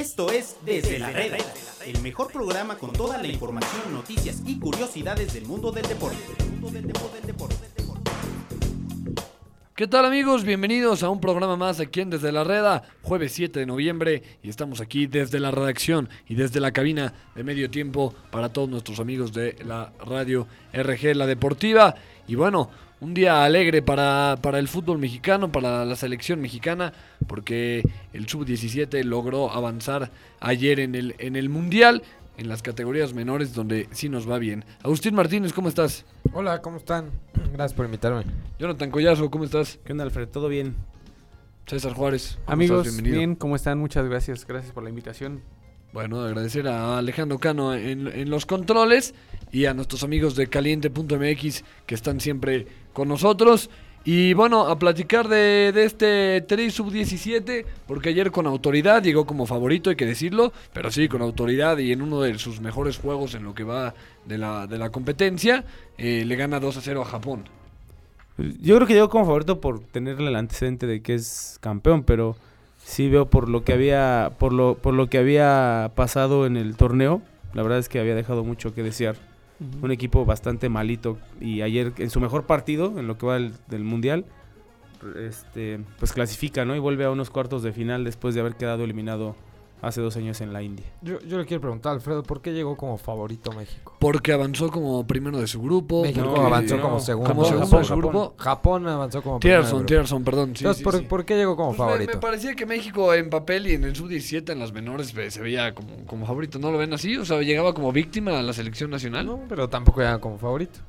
Esto 0.00 0.32
es 0.32 0.56
Desde 0.64 0.98
la 0.98 1.10
Reda, 1.10 1.36
el 1.84 2.00
mejor 2.00 2.32
programa 2.32 2.78
con 2.78 2.90
toda 2.90 3.18
la 3.18 3.26
información, 3.26 3.92
noticias 3.92 4.40
y 4.46 4.58
curiosidades 4.58 5.34
del 5.34 5.44
mundo 5.44 5.72
del 5.72 5.86
deporte. 5.86 6.16
¿Qué 9.80 9.88
tal 9.88 10.04
amigos? 10.04 10.44
Bienvenidos 10.44 11.02
a 11.02 11.08
un 11.08 11.22
programa 11.22 11.56
más 11.56 11.80
aquí 11.80 12.02
en 12.02 12.10
Desde 12.10 12.32
la 12.32 12.44
Reda, 12.44 12.82
jueves 13.00 13.32
7 13.32 13.60
de 13.60 13.64
noviembre 13.64 14.22
y 14.42 14.50
estamos 14.50 14.82
aquí 14.82 15.06
desde 15.06 15.40
la 15.40 15.50
redacción 15.50 16.10
y 16.28 16.34
desde 16.34 16.60
la 16.60 16.70
cabina 16.70 17.14
de 17.34 17.44
medio 17.44 17.70
tiempo 17.70 18.14
para 18.30 18.50
todos 18.50 18.68
nuestros 18.68 19.00
amigos 19.00 19.32
de 19.32 19.56
la 19.64 19.90
radio 20.04 20.46
RG 20.74 21.16
La 21.16 21.26
Deportiva 21.26 21.94
y 22.28 22.34
bueno, 22.34 22.68
un 23.00 23.14
día 23.14 23.42
alegre 23.42 23.80
para, 23.80 24.36
para 24.42 24.58
el 24.58 24.68
fútbol 24.68 24.98
mexicano, 24.98 25.50
para 25.50 25.86
la 25.86 25.96
selección 25.96 26.42
mexicana 26.42 26.92
porque 27.26 27.82
el 28.12 28.28
sub-17 28.28 29.02
logró 29.04 29.50
avanzar 29.50 30.10
ayer 30.40 30.78
en 30.78 30.94
el, 30.94 31.14
en 31.16 31.36
el 31.36 31.48
Mundial 31.48 32.02
en 32.40 32.48
las 32.48 32.62
categorías 32.62 33.12
menores 33.12 33.52
donde 33.54 33.86
sí 33.92 34.08
nos 34.08 34.28
va 34.28 34.38
bien. 34.38 34.64
Agustín 34.82 35.14
Martínez, 35.14 35.52
¿cómo 35.52 35.68
estás? 35.68 36.06
Hola, 36.32 36.62
¿cómo 36.62 36.78
están? 36.78 37.10
Gracias 37.52 37.74
por 37.74 37.84
invitarme. 37.84 38.24
Jonathan 38.58 38.90
Collazo, 38.90 39.30
¿cómo 39.30 39.44
estás? 39.44 39.78
¿Qué 39.84 39.92
onda, 39.92 40.04
Alfred? 40.04 40.26
¿Todo 40.26 40.48
bien? 40.48 40.74
César 41.66 41.92
Juárez. 41.92 42.38
¿cómo 42.46 42.54
Amigos, 42.54 42.78
estás? 42.78 42.94
Bienvenido. 42.94 43.18
bien, 43.18 43.34
¿cómo 43.36 43.56
están? 43.56 43.78
Muchas 43.78 44.08
gracias, 44.08 44.46
gracias 44.46 44.72
por 44.72 44.82
la 44.82 44.88
invitación. 44.88 45.42
Bueno, 45.92 46.22
agradecer 46.22 46.66
a 46.66 46.96
Alejandro 46.96 47.38
Cano 47.38 47.74
en, 47.74 48.06
en 48.06 48.30
los 48.30 48.46
controles 48.46 49.14
y 49.52 49.66
a 49.66 49.74
nuestros 49.74 50.02
amigos 50.02 50.34
de 50.34 50.46
caliente.mx 50.46 51.64
que 51.84 51.94
están 51.94 52.20
siempre 52.20 52.66
con 52.94 53.08
nosotros. 53.08 53.68
Y 54.04 54.32
bueno, 54.32 54.66
a 54.66 54.78
platicar 54.78 55.28
de, 55.28 55.72
este 55.76 56.40
Tri 56.42 56.70
Sub-17, 56.70 57.66
porque 57.86 58.08
ayer 58.08 58.30
con 58.30 58.46
autoridad 58.46 59.02
llegó 59.02 59.26
como 59.26 59.44
favorito, 59.44 59.90
hay 59.90 59.96
que 59.96 60.06
decirlo, 60.06 60.52
pero 60.72 60.90
sí, 60.90 61.06
con 61.06 61.20
autoridad 61.20 61.76
y 61.78 61.92
en 61.92 62.00
uno 62.00 62.22
de 62.22 62.38
sus 62.38 62.60
mejores 62.60 62.98
juegos 62.98 63.34
en 63.34 63.44
lo 63.44 63.54
que 63.54 63.64
va 63.64 63.94
de 64.24 64.38
la, 64.38 64.66
de 64.66 64.78
la 64.78 64.90
competencia, 64.90 65.64
eh, 65.98 66.24
le 66.24 66.36
gana 66.36 66.60
2 66.60 66.78
a 66.78 66.80
0 66.80 67.02
a 67.02 67.04
Japón. 67.04 67.44
Yo 68.38 68.76
creo 68.76 68.86
que 68.86 68.94
llegó 68.94 69.10
como 69.10 69.26
favorito 69.26 69.60
por 69.60 69.80
tenerle 69.80 70.28
el 70.28 70.36
antecedente 70.36 70.86
de 70.86 71.02
que 71.02 71.14
es 71.14 71.58
campeón, 71.60 72.02
pero 72.02 72.36
sí 72.82 73.10
veo 73.10 73.26
por 73.26 73.50
lo 73.50 73.64
que 73.64 73.74
había 73.74 74.32
por 74.38 74.54
lo 74.54 74.76
por 74.76 74.94
lo 74.94 75.08
que 75.10 75.18
había 75.18 75.92
pasado 75.94 76.46
en 76.46 76.56
el 76.56 76.74
torneo, 76.74 77.20
la 77.52 77.62
verdad 77.62 77.78
es 77.78 77.90
que 77.90 78.00
había 78.00 78.14
dejado 78.14 78.44
mucho 78.44 78.74
que 78.74 78.82
desear. 78.82 79.29
Un 79.82 79.90
equipo 79.90 80.24
bastante 80.24 80.68
malito 80.68 81.18
y 81.40 81.60
ayer 81.60 81.92
en 81.98 82.08
su 82.08 82.18
mejor 82.18 82.46
partido 82.46 82.98
en 82.98 83.06
lo 83.06 83.18
que 83.18 83.26
va 83.26 83.34
del, 83.34 83.52
del 83.68 83.84
mundial 83.84 84.24
este 85.16 85.80
pues 85.98 86.12
clasifica, 86.12 86.64
¿no? 86.64 86.74
Y 86.74 86.78
vuelve 86.78 87.04
a 87.04 87.10
unos 87.10 87.30
cuartos 87.30 87.62
de 87.62 87.72
final 87.72 88.04
después 88.04 88.34
de 88.34 88.40
haber 88.40 88.56
quedado 88.56 88.84
eliminado 88.84 89.36
hace 89.82 90.00
dos 90.00 90.16
años 90.16 90.40
en 90.40 90.52
la 90.52 90.62
India. 90.62 90.84
Yo, 91.02 91.20
yo 91.20 91.38
le 91.38 91.46
quiero 91.46 91.60
preguntar, 91.60 91.92
Alfredo, 91.92 92.22
¿por 92.22 92.40
qué 92.42 92.52
llegó 92.52 92.76
como 92.76 92.98
favorito 92.98 93.52
México? 93.52 93.96
Porque 93.98 94.32
avanzó 94.32 94.70
como 94.70 95.06
primero 95.06 95.38
de 95.38 95.46
su 95.46 95.60
grupo. 95.62 96.02
México 96.02 96.34
avanzó 96.40 96.76
no, 96.76 96.82
como 96.82 97.00
segundo. 97.00 97.30
como 97.30 97.44
segundo 97.44 97.66
Japón, 97.66 97.80
de 97.82 97.88
su 97.88 97.96
grupo. 97.96 98.34
Japón 98.38 98.88
avanzó 98.88 99.22
como 99.22 99.40
primero. 99.40 99.60
Tierson. 99.62 99.86
Tierson, 99.86 100.24
perdón. 100.24 100.56
sí, 100.56 100.64
Entonces, 100.64 100.78
sí, 100.78 100.84
¿por, 100.84 100.96
sí. 100.98 101.02
por 101.02 101.24
qué 101.24 101.36
llegó 101.36 101.56
como 101.56 101.70
Pues 101.70 101.78
me- 101.80 101.84
favorito? 101.86 102.12
Me, 102.14 102.20
parecía 102.20 102.54
que 102.54 102.66
México 102.66 103.12
en 103.14 103.30
papel 103.30 103.66
y 103.66 103.74
en 103.74 103.84
el 103.84 103.96
sub-17 103.96 104.50
en 104.52 104.58
las 104.58 104.72
menores 104.72 105.14
se 105.28 105.40
veía 105.40 105.74
como, 105.74 106.04
como 106.06 106.26
favorito. 106.26 106.58
¿No 106.58 106.70
lo 106.70 106.78
ven 106.78 106.92
así? 106.92 107.16
O 107.16 107.24
sea, 107.24 107.40
llegaba 107.40 107.72
como 107.74 107.92
víctima 107.92 108.38
a 108.38 108.42
la 108.42 108.52
selección 108.52 108.90
nacional. 108.90 109.26
No, 109.26 109.40
pero 109.48 109.68
tampoco 109.68 110.00
llega 110.00 110.18
como 110.20 110.38
favorito. 110.38 110.80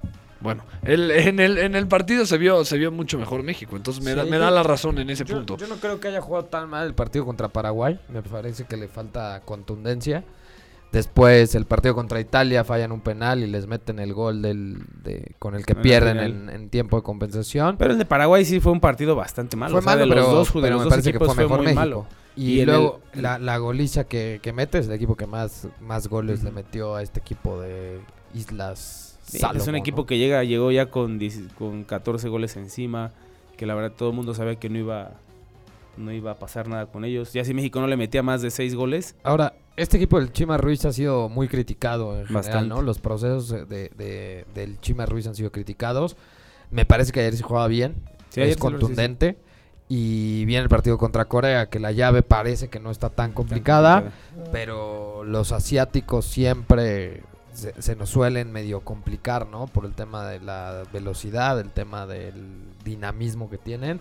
Bueno, 0.41 0.63
el- 0.83 1.11
en, 1.11 1.39
el, 1.39 1.57
en 1.59 1.75
el 1.75 1.87
partido 1.87 2.25
se 2.25 2.37
vio, 2.37 2.65
se 2.65 2.77
vio 2.77 2.91
mucho 2.91 3.17
mejor 3.19 3.43
México. 3.43 3.75
Entonces 3.75 4.03
me, 4.03 4.11
Sí, 4.11 4.17
da, 4.17 4.23
me 4.23 4.31
yo- 4.31 4.39
da 4.39 4.51
la 4.51 4.63
razón 4.63 4.97
en 4.97 5.09
ese 5.09 5.23
Yo, 5.23 5.35
punto. 5.35 5.57
yo 5.57 5.67
no 5.67 5.75
creo 5.75 5.99
que 5.99 6.07
haya 6.07 6.21
jugado 6.21 6.45
tan 6.45 6.69
mal 6.69 6.87
el 6.87 6.93
partido 6.95 7.25
contra 7.25 7.47
Paraguay. 7.47 7.99
Me 8.09 8.21
parece 8.21 8.65
que 8.65 8.75
le 8.77 8.87
falta 8.87 9.41
contundencia. 9.45 10.23
Después 10.91 11.55
el 11.55 11.65
partido 11.65 11.95
contra 11.95 12.19
Italia 12.19 12.65
fallan 12.65 12.91
un 12.91 12.99
penal 12.99 13.39
y 13.41 13.47
les 13.47 13.65
meten 13.65 13.99
el 13.99 14.13
gol 14.13 14.41
del, 14.41 14.79
de- 15.03 15.35
con 15.39 15.55
el 15.55 15.65
que 15.65 15.73
pierden 15.73 16.19
en, 16.19 16.49
en 16.49 16.69
tiempo 16.69 16.97
de 16.97 17.03
compensación. 17.03 17.77
Pero 17.77 17.93
el 17.93 17.97
de 17.97 18.03
Paraguay 18.05 18.43
sí 18.43 18.59
fue 18.59 18.73
un 18.73 18.81
partido 18.81 19.15
bastante 19.15 19.55
malo. 19.55 19.71
fue 19.71 19.79
o 19.79 19.83
sea, 19.83 19.91
malo, 19.93 20.01
de 20.01 20.05
los 20.07 20.15
pero, 20.25 20.35
dos, 20.35 20.53
de 20.53 20.61
pero 20.61 20.69
los 20.75 20.79
me 20.79 20.83
dos 20.85 20.89
parece 20.91 21.13
que 21.13 21.19
fue 21.19 21.33
mejor 21.35 21.57
muy 21.59 21.65
México. 21.67 21.79
malo. 21.79 22.07
Y, 22.35 22.65
luego 22.65 22.99
el- 23.13 23.21
la, 23.21 23.39
la 23.39 23.57
goliza 23.57 24.03
que, 24.05 24.39
que 24.41 24.51
mete 24.51 24.79
es 24.79 24.87
el 24.87 24.93
equipo 24.93 25.15
que 25.15 25.27
más, 25.27 25.67
más 25.79 26.07
goles 26.09 26.43
le 26.43 26.51
metió 26.51 26.95
a 26.95 27.03
este 27.03 27.19
equipo 27.21 27.61
de 27.61 28.01
Islas 28.33 29.10
Sí, 29.31 29.39
Salomón, 29.39 29.61
es 29.61 29.67
un 29.67 29.75
equipo 29.75 29.97
¿no? 29.99 30.05
que 30.05 30.17
llega, 30.17 30.43
llegó 30.43 30.71
ya 30.71 30.87
con, 30.89 31.17
10 31.19 31.53
con 31.57 31.83
14 31.83 32.27
goles 32.29 32.55
encima, 32.57 33.11
que 33.57 33.65
la 33.65 33.75
verdad 33.75 33.91
todo 33.97 34.09
el 34.09 34.15
mundo 34.15 34.33
sabía 34.33 34.55
que 34.55 34.69
no 34.69 34.77
iba, 34.77 35.11
no 35.97 36.11
iba 36.11 36.31
a 36.31 36.39
pasar 36.39 36.67
nada 36.67 36.87
con 36.87 37.05
ellos. 37.05 37.31
Ya 37.33 37.45
si 37.45 37.53
México 37.53 37.79
no 37.79 37.87
le 37.87 37.97
metía 37.97 38.23
más 38.23 38.41
de 38.41 38.51
6 38.51 38.75
goles, 38.75 39.15
Ahora, 39.23 39.53
este 39.77 39.97
equipo 39.97 40.19
del 40.19 40.33
Chima 40.33 40.57
Ruiz 40.57 40.83
ha 40.85 40.91
sido 40.91 41.29
muy 41.29 41.47
criticado 41.47 42.11
en 42.19 42.27
general, 42.27 42.33
Bastante. 42.43 42.67
¿no? 42.69 42.81
Los 42.81 42.99
procesos 42.99 43.49
de, 43.49 43.65
de- 43.65 44.45
del 44.53 44.79
Chima 44.81 45.05
Ruiz 45.05 45.27
han 45.27 45.35
sido 45.35 45.51
criticados. 45.51 46.17
Me 46.69 46.85
parece 46.85 47.11
que 47.11 47.21
ayer 47.21 47.35
sí 47.35 47.41
jugaba 47.43 47.67
bien, 47.67 47.95
Sí, 48.29 48.41
es 48.41 48.53
sí, 48.55 48.59
contundente. 48.59 49.37
Y 49.87 50.45
viene 50.45 50.63
el 50.63 50.69
partido 50.69 50.97
contra 50.97 51.25
Corea, 51.25 51.69
que 51.69 51.77
la 51.79 51.91
llave 51.91 52.21
parece 52.23 52.69
que 52.69 52.79
no 52.79 52.91
está 52.91 53.09
tan 53.09 53.33
complicada, 53.33 54.11
pero 54.51 55.23
los 55.25 55.51
asiáticos 55.51 56.25
siempre 56.25 57.23
se, 57.53 57.79
se 57.81 57.95
nos 57.95 58.09
suelen 58.09 58.51
medio 58.51 58.81
complicar, 58.81 59.47
¿no? 59.47 59.67
Por 59.67 59.85
el 59.85 59.93
tema 59.93 60.27
de 60.27 60.39
la 60.39 60.83
velocidad, 60.93 61.59
el 61.59 61.69
tema 61.69 62.05
del 62.05 62.33
dinamismo 62.85 63.49
que 63.49 63.57
tienen. 63.57 63.99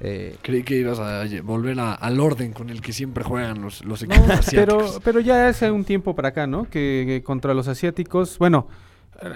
Eh, 0.00 0.36
Creí 0.42 0.62
que 0.64 0.76
ibas 0.76 0.98
a 0.98 1.22
volver 1.44 1.78
a- 1.80 1.94
al 1.94 2.18
orden 2.20 2.52
con 2.52 2.68
el 2.68 2.80
que 2.80 2.92
siempre 2.92 3.22
juegan 3.24 3.62
los, 3.62 3.84
los 3.84 4.02
No, 4.06 4.14
equipos 4.14 4.26
pero, 4.50 4.74
asiáticos. 4.80 5.00
pero 5.04 5.20
ya 5.20 5.48
hace 5.48 5.70
un 5.70 5.84
tiempo 5.84 6.14
para 6.14 6.28
acá, 6.30 6.46
¿no? 6.46 6.64
Que, 6.64 7.04
que 7.06 7.22
contra 7.24 7.54
los 7.54 7.68
asiáticos, 7.68 8.36
bueno, 8.38 8.66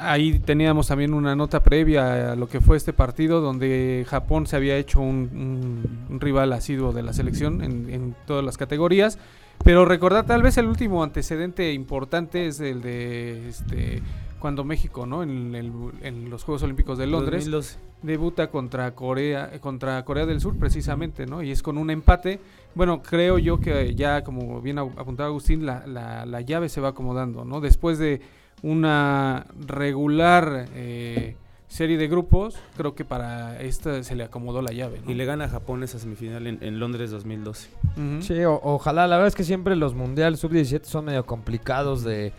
ahí 0.01 0.41
teníamos 0.41 0.89
también 0.89 1.15
una 1.15 1.37
nota 1.37 1.63
previa 1.63 2.33
a 2.33 2.37
lo 2.37 2.49
que 2.49 2.61
fue 2.61 2.77
este 2.77 2.93
partido, 2.93 3.41
donde 3.41 4.05
Japón 4.09 4.47
se 4.47 4.57
había 4.57 4.77
hecho 4.77 5.01
un, 5.01 5.31
un- 5.33 6.07
un 6.11 6.21
rival 6.21 6.53
asiduo 6.53 6.93
de 6.93 7.03
la 7.05 7.13
selección 7.13 7.63
en, 7.63 7.89
en 7.89 8.17
todas 8.27 8.45
las 8.45 8.59
categorías. 8.59 9.19
Pero 9.65 9.85
recordar, 9.85 10.25
tal 10.27 10.43
vez 10.43 10.57
el 10.57 10.67
último 10.67 11.03
antecedente 11.03 11.73
importante 11.73 12.47
es 12.47 12.61
el 12.61 12.81
de 12.81 13.49
este 13.49 14.03
cuando 14.39 14.63
México, 14.65 15.05
¿no? 15.05 15.25
En, 15.25 15.55
el- 15.57 15.73
en 16.03 16.31
los 16.31 16.45
Juegos 16.45 16.63
Olímpicos 16.63 16.97
de 16.97 17.09
Londres 17.09 17.45
2012. 17.51 17.79
debuta 18.03 18.51
contra 18.51 18.95
Corea 18.95 19.51
eh, 19.53 19.59
contra 19.59 20.05
Corea 20.05 20.27
del 20.27 20.41
Sur 20.41 20.57
precisamente, 20.57 21.27
¿no? 21.27 21.43
Y 21.43 21.51
es 21.51 21.61
con 21.63 21.77
un 21.77 21.91
empate. 21.91 22.39
Bueno, 22.77 23.03
creo 23.03 23.39
yo 23.39 23.59
que 23.59 23.95
ya 23.97 24.23
como 24.23 24.61
bien 24.63 24.79
apuntaba 24.79 25.29
Agustín, 25.29 25.67
la, 25.67 25.87
la- 25.87 26.25
la 26.25 26.41
llave 26.41 26.69
se 26.69 26.81
va 26.81 26.91
acomodando, 26.91 27.45
¿no? 27.45 27.61
Después 27.61 27.99
de 27.99 28.21
una 28.63 29.47
regular 29.67 30.67
eh, 30.75 31.37
serie 31.69 31.99
de 31.99 32.09
grupos, 32.09 32.57
creo 32.77 32.95
que 32.95 33.05
para 33.05 33.61
esta 33.61 34.03
se 34.03 34.15
le 34.15 34.25
acomodó 34.25 34.63
la 34.63 34.73
llave, 34.73 35.01
¿no? 35.05 35.11
Y 35.11 35.15
le 35.15 35.25
gana 35.27 35.45
a 35.45 35.49
Japón 35.49 35.83
esa 35.83 35.99
semifinal 35.99 36.47
en, 36.47 36.59
en 36.63 36.81
Londres 36.81 37.11
2012. 37.11 37.69
Ujú. 37.97 38.23
Sí, 38.23 38.43
o- 38.45 38.61
ojalá. 38.63 39.07
La 39.07 39.17
verdad 39.17 39.29
es 39.29 39.35
que 39.35 39.45
siempre 39.45 39.77
los 39.77 39.95
mundiales 39.95 40.41
sub-17 40.41 40.85
son 40.85 41.05
medio 41.05 41.27
complicados 41.27 42.03
de, 42.05 42.33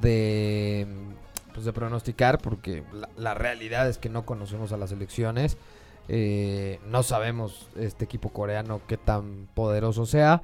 de, 0.00 0.86
pues 1.52 1.64
de 1.66 1.72
pronosticar 1.72 2.38
porque 2.38 2.82
la, 2.92 3.08
la 3.16 3.34
realidad 3.34 3.88
es 3.88 3.98
que 3.98 4.08
no 4.08 4.24
conocemos 4.24 4.72
a 4.72 4.76
las 4.76 4.90
selecciones. 4.90 5.56
Eh, 6.08 6.80
no 6.88 7.02
sabemos 7.02 7.68
este 7.76 8.04
equipo 8.04 8.30
coreano 8.30 8.80
qué 8.88 8.96
tan 8.96 9.46
poderoso 9.54 10.06
sea. 10.06 10.42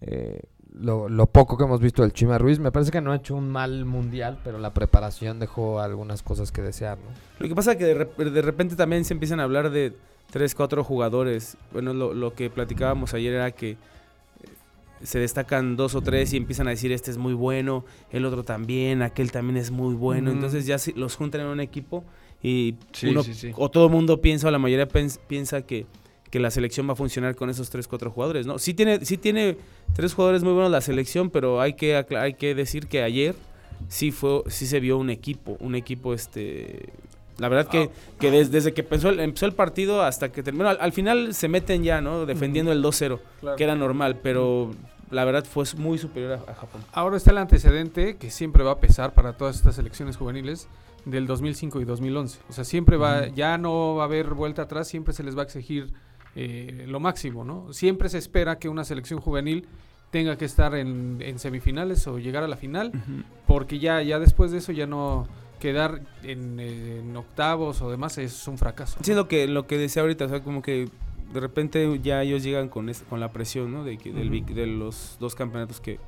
Eh, 0.00 0.40
lo, 0.80 1.08
lo 1.08 1.26
poco 1.26 1.56
que 1.56 1.64
hemos 1.64 1.80
visto 1.80 2.02
del 2.02 2.12
Chima 2.12 2.38
Ruiz, 2.38 2.58
me 2.58 2.70
parece 2.72 2.90
que 2.90 3.00
no 3.00 3.12
ha 3.12 3.16
hecho 3.16 3.34
un 3.34 3.48
mal 3.50 3.84
mundial, 3.84 4.38
pero 4.44 4.58
la 4.58 4.74
preparación 4.74 5.38
dejó 5.38 5.80
algunas 5.80 6.22
cosas 6.22 6.52
que 6.52 6.62
desear, 6.62 6.98
¿no? 6.98 7.04
Lo 7.38 7.48
que 7.48 7.54
pasa 7.54 7.72
es 7.72 7.78
que 7.78 7.84
de, 7.84 7.96
rep- 7.96 8.30
de 8.30 8.42
repente 8.42 8.76
también 8.76 9.04
se 9.04 9.14
empiezan 9.14 9.40
a 9.40 9.44
hablar 9.44 9.70
de 9.70 9.94
3, 10.30 10.54
4 10.54 10.84
jugadores. 10.84 11.56
Bueno, 11.72 11.94
lo, 11.94 12.12
lo 12.14 12.34
que 12.34 12.50
platicábamos 12.50 13.14
ayer 13.14 13.32
era 13.34 13.50
que 13.52 13.70
eh, 13.72 13.76
se 15.02 15.18
destacan 15.18 15.76
dos 15.76 15.94
o 15.94 16.00
tres 16.02 16.32
y 16.32 16.36
empiezan 16.36 16.66
a 16.66 16.70
decir 16.70 16.92
este 16.92 17.10
es 17.10 17.18
muy 17.18 17.34
bueno, 17.34 17.84
el 18.10 18.24
otro 18.24 18.42
también, 18.44 19.02
aquel 19.02 19.30
también 19.32 19.56
es 19.56 19.70
muy 19.70 19.94
bueno. 19.94 20.30
Entonces 20.30 20.66
ya 20.66 20.78
se- 20.78 20.92
los 20.92 21.16
juntan 21.16 21.42
en 21.42 21.46
un 21.48 21.60
equipo 21.60 22.04
y 22.42 22.74
Sí, 22.92 23.08
uno, 23.08 23.22
sí, 23.22 23.32
sí. 23.34 23.52
o 23.56 23.70
todo 23.70 23.86
el 23.86 23.92
mundo 23.92 24.20
piensa, 24.20 24.48
o 24.48 24.50
la 24.50 24.58
mayoría 24.58 24.86
piensa 25.26 25.62
que, 25.62 25.86
que 26.36 26.40
la 26.40 26.50
selección 26.50 26.86
va 26.86 26.92
a 26.92 26.96
funcionar 26.96 27.34
con 27.34 27.48
esos 27.48 27.70
3, 27.70 27.88
4 27.88 28.10
jugadores. 28.10 28.44
¿no? 28.46 28.58
Sí, 28.58 28.74
tiene, 28.74 29.02
sí 29.06 29.16
tiene 29.16 29.56
tres 29.94 30.12
jugadores 30.12 30.42
muy 30.42 30.52
buenos 30.52 30.70
la 30.70 30.82
selección, 30.82 31.30
pero 31.30 31.62
hay 31.62 31.72
que, 31.72 31.96
hay 31.96 32.34
que 32.34 32.54
decir 32.54 32.88
que 32.88 33.02
ayer 33.02 33.34
sí, 33.88 34.10
fue, 34.12 34.42
sí 34.48 34.66
se 34.66 34.78
vio 34.78 34.98
un 34.98 35.08
equipo, 35.08 35.56
un 35.60 35.74
equipo 35.74 36.12
este... 36.12 36.90
La 37.38 37.48
verdad 37.48 37.68
que, 37.70 37.88
que 38.20 38.30
des- 38.30 38.50
desde 38.50 38.74
que 38.74 38.82
empezó 38.82 39.08
el, 39.08 39.18
empezó 39.20 39.46
el 39.46 39.52
partido 39.54 40.02
hasta 40.02 40.30
que 40.30 40.42
terminó, 40.42 40.68
al, 40.68 40.76
al 40.78 40.92
final 40.92 41.32
se 41.32 41.48
meten 41.48 41.82
ya, 41.82 42.02
¿no? 42.02 42.26
Defendiendo 42.26 42.70
el 42.70 42.82
2-0, 42.84 43.18
que 43.56 43.64
era 43.64 43.74
normal, 43.74 44.18
pero 44.22 44.74
la 45.10 45.24
verdad 45.24 45.46
fue 45.50 45.64
muy 45.78 45.96
superior 45.96 46.32
a, 46.46 46.50
a 46.52 46.54
Japón. 46.54 46.82
Ahora 46.92 47.16
está 47.16 47.30
el 47.30 47.38
antecedente 47.38 48.16
que 48.18 48.30
siempre 48.30 48.62
va 48.62 48.72
a 48.72 48.78
pesar 48.78 49.14
para 49.14 49.32
todas 49.38 49.56
estas 49.56 49.76
selecciones 49.76 50.18
juveniles 50.18 50.68
del 51.06 51.26
2005 51.26 51.80
y 51.80 51.84
2011. 51.86 52.40
O 52.50 52.52
sea, 52.52 52.64
siempre 52.64 52.98
va, 52.98 53.28
ya 53.28 53.56
no 53.56 53.94
va 53.94 54.02
a 54.02 54.06
haber 54.06 54.34
vuelta 54.34 54.62
atrás, 54.62 54.86
siempre 54.88 55.14
se 55.14 55.22
les 55.22 55.34
va 55.34 55.42
a 55.42 55.44
exigir 55.44 55.92
eh, 56.36 56.84
lo 56.86 57.00
máximo, 57.00 57.44
¿no? 57.44 57.72
Siempre 57.72 58.08
se 58.08 58.18
espera 58.18 58.58
que 58.58 58.68
una 58.68 58.84
selección 58.84 59.20
juvenil 59.20 59.66
tenga 60.10 60.36
que 60.38 60.44
estar 60.44 60.74
en, 60.74 61.18
en 61.20 61.38
semifinales 61.38 62.06
o 62.06 62.18
llegar 62.18 62.44
a 62.44 62.48
la 62.48 62.56
final, 62.56 62.92
porque 63.46 63.78
ya, 63.78 64.02
ya 64.02 64.18
después 64.20 64.50
de 64.52 64.58
eso 64.58 64.70
ya 64.72 64.86
no 64.86 65.26
quedar 65.58 66.02
en, 66.22 66.60
en 66.60 67.16
octavos 67.16 67.80
o 67.82 67.90
demás 67.90 68.18
es 68.18 68.46
un 68.46 68.58
fracaso. 68.58 68.98
Sí, 69.02 69.14
lo 69.14 69.26
que, 69.26 69.48
lo 69.48 69.66
que 69.66 69.78
decía 69.78 70.02
ahorita, 70.02 70.26
o 70.26 70.28
sea, 70.28 70.42
como 70.42 70.62
que 70.62 70.88
de 71.32 71.40
repente 71.40 71.98
ya 72.02 72.22
ellos 72.22 72.42
llegan 72.44 72.68
con, 72.68 72.88
es- 72.88 73.02
con 73.08 73.18
la 73.18 73.32
presión, 73.32 73.72
¿no? 73.72 73.82
De, 73.82 73.96
que, 73.98 74.12
del, 74.12 74.44
de 74.46 74.66
los 74.66 75.16
dos 75.18 75.34
campeonatos 75.34 75.80
que, 75.80 75.98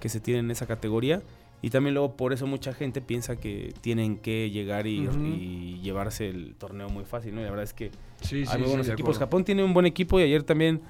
que 0.00 0.08
se 0.08 0.20
tienen 0.20 0.46
en 0.46 0.50
esa 0.50 0.66
categoría. 0.66 1.22
Y 1.62 1.70
también 1.70 1.94
luego 1.94 2.16
por 2.16 2.32
eso 2.32 2.46
mucha 2.46 2.72
gente 2.72 3.00
piensa 3.00 3.36
que 3.36 3.72
tienen 3.80 4.18
que 4.18 4.50
llegar 4.50 4.86
y, 4.86 5.80
llevarse 5.82 6.28
el 6.28 6.54
torneo 6.56 6.88
muy 6.88 7.04
fácil, 7.04 7.34
¿no? 7.34 7.40
Y 7.40 7.44
la 7.44 7.50
verdad 7.50 7.64
es 7.64 7.72
que 7.72 7.90
Sí, 8.20 8.44
sí, 8.44 8.50
hay 8.52 8.60
muy 8.60 8.68
buenos 8.68 8.88
equipos. 8.88 9.18
Japón 9.18 9.44
tiene 9.44 9.62
un 9.62 9.74
buen 9.74 9.86
equipo 9.86 10.18
y 10.20 10.22
ayer 10.22 10.42
también, 10.42 10.80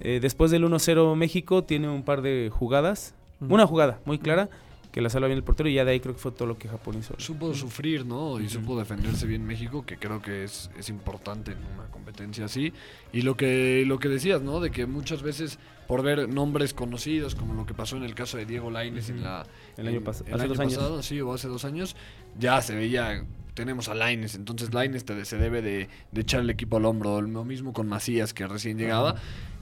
eh, 0.00 0.18
después 0.20 0.50
del 0.50 0.64
1-0 0.64 1.16
México, 1.16 1.64
tiene 1.64 1.88
un 1.88 2.02
par 2.02 2.22
de 2.22 2.50
jugadas. 2.52 3.14
Una 3.40 3.66
jugada 3.66 4.00
muy 4.04 4.20
clara 4.20 4.48
que 4.92 5.00
la 5.00 5.08
salva 5.08 5.26
bien 5.26 5.38
el 5.38 5.42
portero 5.44 5.68
y 5.70 5.74
ya 5.74 5.84
de 5.86 5.92
ahí 5.92 6.00
creo 6.00 6.14
que 6.14 6.20
fue 6.20 6.32
todo 6.32 6.46
lo 6.46 6.58
que 6.58 6.68
Japón 6.68 6.98
hizo. 6.98 7.14
Supo 7.18 7.54
sufrir, 7.54 8.04
¿no? 8.04 8.38
Y 8.38 8.48
supo 8.50 8.78
defenderse 8.78 9.26
bien 9.26 9.44
México, 9.46 9.84
que 9.86 9.96
creo 9.96 10.20
que 10.20 10.44
es, 10.44 10.70
es 10.78 10.88
importante 10.90 11.52
en 11.52 11.58
una 11.74 11.86
competencia 11.90 12.44
así. 12.44 12.72
Y 13.12 13.22
lo 13.22 13.34
que, 13.36 13.84
lo 13.86 13.98
que 13.98 14.08
decías, 14.08 14.42
¿no? 14.42 14.60
De 14.60 14.70
que 14.70 14.84
muchas 14.86 15.22
veces 15.22 15.58
por 15.88 16.02
ver 16.02 16.28
nombres 16.28 16.74
conocidos, 16.74 17.34
como 17.34 17.54
lo 17.54 17.64
que 17.66 17.72
pasó 17.74 17.96
en 17.96 18.02
el 18.04 18.14
caso 18.14 18.36
de 18.36 18.44
Diego 18.46 18.70
Lainez 18.70 19.08
en 19.10 19.22
la, 19.22 19.46
El 19.78 19.88
año 19.88 19.96
en- 19.98 20.04
pas- 20.04 20.22
el 20.26 20.34
año 20.40 20.48
dos 20.48 20.58
años. 20.60 20.74
pasado, 20.74 21.02
sí, 21.02 21.20
o 21.22 21.32
hace 21.32 21.48
dos 21.48 21.64
años, 21.64 21.96
ya 22.38 22.60
se 22.62 22.74
veía, 22.74 23.24
tenemos 23.54 23.88
a 23.88 23.94
Laines, 23.94 24.34
entonces 24.34 24.72
Laines 24.72 25.04
se 25.24 25.36
debe 25.36 25.60
de, 25.62 25.88
de 26.12 26.20
echar 26.20 26.40
el 26.40 26.50
equipo 26.50 26.76
al 26.78 26.84
hombro, 26.86 27.20
lo 27.20 27.44
mismo 27.44 27.72
con 27.72 27.88
Macías 27.88 28.32
que 28.32 28.46
recién 28.46 28.78
llegaba, 28.78 29.16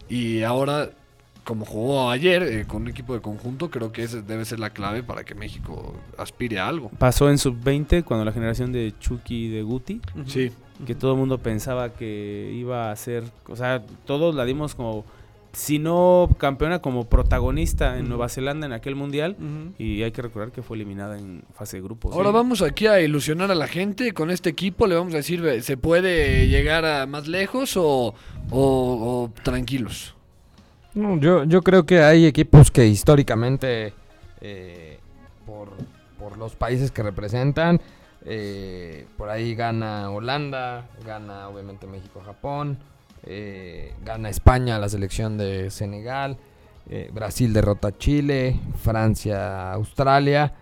y 0.08 0.42
ahora, 0.42 0.90
como 1.44 1.64
jugó 1.64 2.10
ayer 2.10 2.42
eh, 2.42 2.64
con 2.66 2.82
un 2.82 2.88
equipo 2.88 3.14
de 3.14 3.20
conjunto, 3.20 3.70
creo 3.70 3.92
que 3.92 4.02
esa 4.02 4.20
debe 4.22 4.44
ser 4.44 4.58
la 4.60 4.70
clave 4.70 5.02
para 5.02 5.24
que 5.24 5.34
México 5.34 5.94
aspire 6.18 6.58
a 6.58 6.68
algo. 6.68 6.90
Pasó 6.98 7.30
en 7.30 7.38
sub-20 7.38 8.04
cuando 8.04 8.24
la 8.24 8.32
generación 8.32 8.72
de 8.72 8.92
Chucky 9.00 9.46
y 9.46 9.48
de 9.48 9.62
Guti. 9.62 10.00
Sí, 10.26 10.52
que 10.86 10.94
todo 10.94 11.12
el 11.12 11.18
mundo 11.18 11.38
pensaba 11.38 11.90
que 11.94 12.52
iba 12.54 12.90
a 12.90 12.96
ser, 12.96 13.24
o 13.48 13.56
sea, 13.56 13.82
todos 14.06 14.34
la 14.34 14.44
dimos 14.44 14.74
como, 14.74 15.04
si 15.52 15.78
no 15.80 16.28
campeona, 16.38 16.78
como 16.80 17.06
protagonista 17.08 17.98
en. 17.98 18.08
Nueva 18.08 18.28
Zelanda 18.28 18.66
en 18.66 18.72
aquel 18.72 18.94
mundial. 18.94 19.36
Y 19.78 20.02
hay 20.02 20.12
que 20.12 20.22
recordar 20.22 20.52
que 20.52 20.62
fue 20.62 20.76
eliminada 20.76 21.18
en 21.18 21.42
fase 21.54 21.78
de 21.78 21.82
grupos. 21.82 22.14
Ahora 22.14 22.28
Sí. 22.30 22.34
vamos 22.34 22.62
aquí 22.62 22.86
a 22.86 23.00
ilusionar 23.00 23.50
a 23.50 23.54
la 23.56 23.66
gente 23.66 24.12
con 24.12 24.30
este 24.30 24.48
equipo. 24.50 24.86
Le 24.86 24.94
vamos 24.94 25.12
a 25.14 25.16
decir, 25.18 25.42
¿se 25.62 25.76
puede 25.76 26.46
llegar 26.48 26.84
a 26.84 27.06
más 27.06 27.26
lejos 27.26 27.76
o, 27.76 28.14
o- 28.50 28.52
o 28.52 29.32
tranquilos? 29.42 30.14
No, 30.94 31.16
yo, 31.18 31.44
yo 31.44 31.62
creo 31.62 31.86
que 31.86 32.02
hay 32.02 32.26
equipos 32.26 32.70
que 32.70 32.86
históricamente, 32.86 33.92
eh, 34.40 34.98
por, 35.46 35.68
por 36.18 36.36
los 36.36 36.56
países 36.56 36.90
que 36.90 37.02
representan, 37.02 37.80
eh, 38.24 39.06
por 39.16 39.30
ahí 39.30 39.54
gana 39.54 40.10
Holanda, 40.10 40.88
gana 41.06 41.48
obviamente 41.48 41.86
México-Japón, 41.86 42.78
eh, 43.22 43.94
gana 44.04 44.30
España 44.30 44.78
la 44.78 44.88
selección 44.88 45.38
de 45.38 45.70
Senegal, 45.70 46.38
Brasil 47.12 47.52
derrota 47.52 47.88
a 47.88 47.96
Chile, 47.96 48.58
Francia-Australia, 48.82 50.54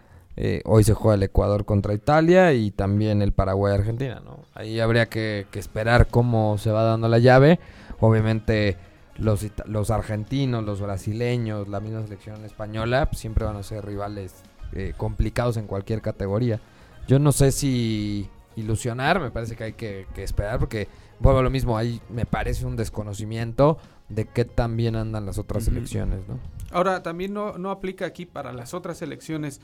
hoy 0.67 0.85
se 0.85 0.93
juega 0.93 1.15
el 1.15 1.23
Ecuador 1.23 1.65
contra 1.65 1.95
Italia 1.95 2.53
y 2.53 2.71
también 2.71 3.23
el 3.23 3.33
Paraguay-Argentina, 3.33 4.21
¿no? 4.23 4.41
Ahí 4.53 4.79
habría 4.79 5.07
que 5.07 5.47
esperar 5.55 6.09
cómo 6.09 6.59
se 6.59 6.71
va 6.71 6.83
dando 6.83 7.09
la 7.09 7.19
llave. 7.19 7.59
Obviamente 8.01 8.77
los, 9.19 9.45
los 9.67 9.91
argentinos, 9.91 10.65
los 10.65 10.81
brasileños, 10.81 11.69
la 11.69 11.81
misma 11.81 12.03
selección 12.03 12.45
española, 12.45 13.07
pues, 13.07 13.21
siempre 13.21 13.45
van 13.45 13.57
a 13.57 13.63
ser 13.63 13.85
rivales 13.85 14.35
eh, 14.73 14.95
complicados 14.97 15.57
en 15.57 15.67
cualquier 15.67 16.01
categoría. 16.01 16.61
Yo 17.07 17.19
no 17.19 17.33
sé 17.33 17.53
si 17.53 18.29
ilusionar, 18.57 19.21
me 19.21 19.31
parece 19.31 19.57
que 19.57 19.65
hay 19.65 19.73
que, 19.73 20.07
que 20.15 20.23
esperar 20.23 20.59
porque 20.59 20.89
vuelvo 21.21 21.41
a 21.41 21.43
lo 21.43 21.51
mismo, 21.51 21.77
ahí 21.77 22.01
me 22.11 22.27
parece 22.27 22.67
un 22.67 22.77
desconocimiento 22.77 23.79
de 24.09 24.27
qué 24.27 24.45
tan 24.45 24.77
bien 24.77 24.97
andan 24.97 25.27
las 25.27 25.39
otras 25.39 25.65
Ujú. 25.65 25.75
selecciones, 25.75 26.21
¿no? 26.29 26.39
Ahora, 26.71 27.03
también 27.03 27.33
no, 27.33 27.57
no 27.59 27.71
aplica 27.71 28.05
aquí 28.07 28.27
para 28.27 28.53
las 28.53 28.75
otras 28.75 29.01
elecciones 29.03 29.61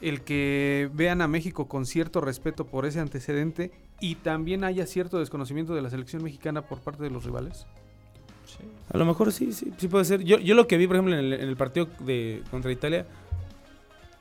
el 0.00 0.22
que 0.22 0.90
vean 0.92 1.22
a 1.22 1.28
México 1.28 1.68
con 1.68 1.86
cierto 1.86 2.20
respeto 2.20 2.66
por 2.66 2.86
ese 2.86 3.00
antecedente 3.00 3.70
y 4.00 4.16
también 4.16 4.64
haya 4.64 4.86
cierto 4.86 5.18
desconocimiento 5.18 5.74
de 5.74 5.82
la 5.82 5.90
selección 5.90 6.22
mexicana 6.24 6.62
por 6.62 6.80
parte 6.80 7.04
de 7.04 7.10
los 7.10 7.24
rivales. 7.24 7.66
A 8.92 8.96
lo 8.98 9.04
mejor 9.04 9.32
sí, 9.32 9.52
sí, 9.52 9.72
sí 9.76 9.88
puede 9.88 10.04
ser. 10.04 10.22
Yo, 10.24 10.38
yo 10.38 10.54
lo 10.54 10.66
que 10.66 10.76
vi, 10.76 10.86
por 10.86 10.96
ejemplo, 10.96 11.14
en 11.18 11.24
el, 11.24 11.32
en 11.34 11.48
el 11.48 11.56
partido 11.56 11.88
de 12.00 12.42
contra 12.50 12.70
Italia, 12.72 13.06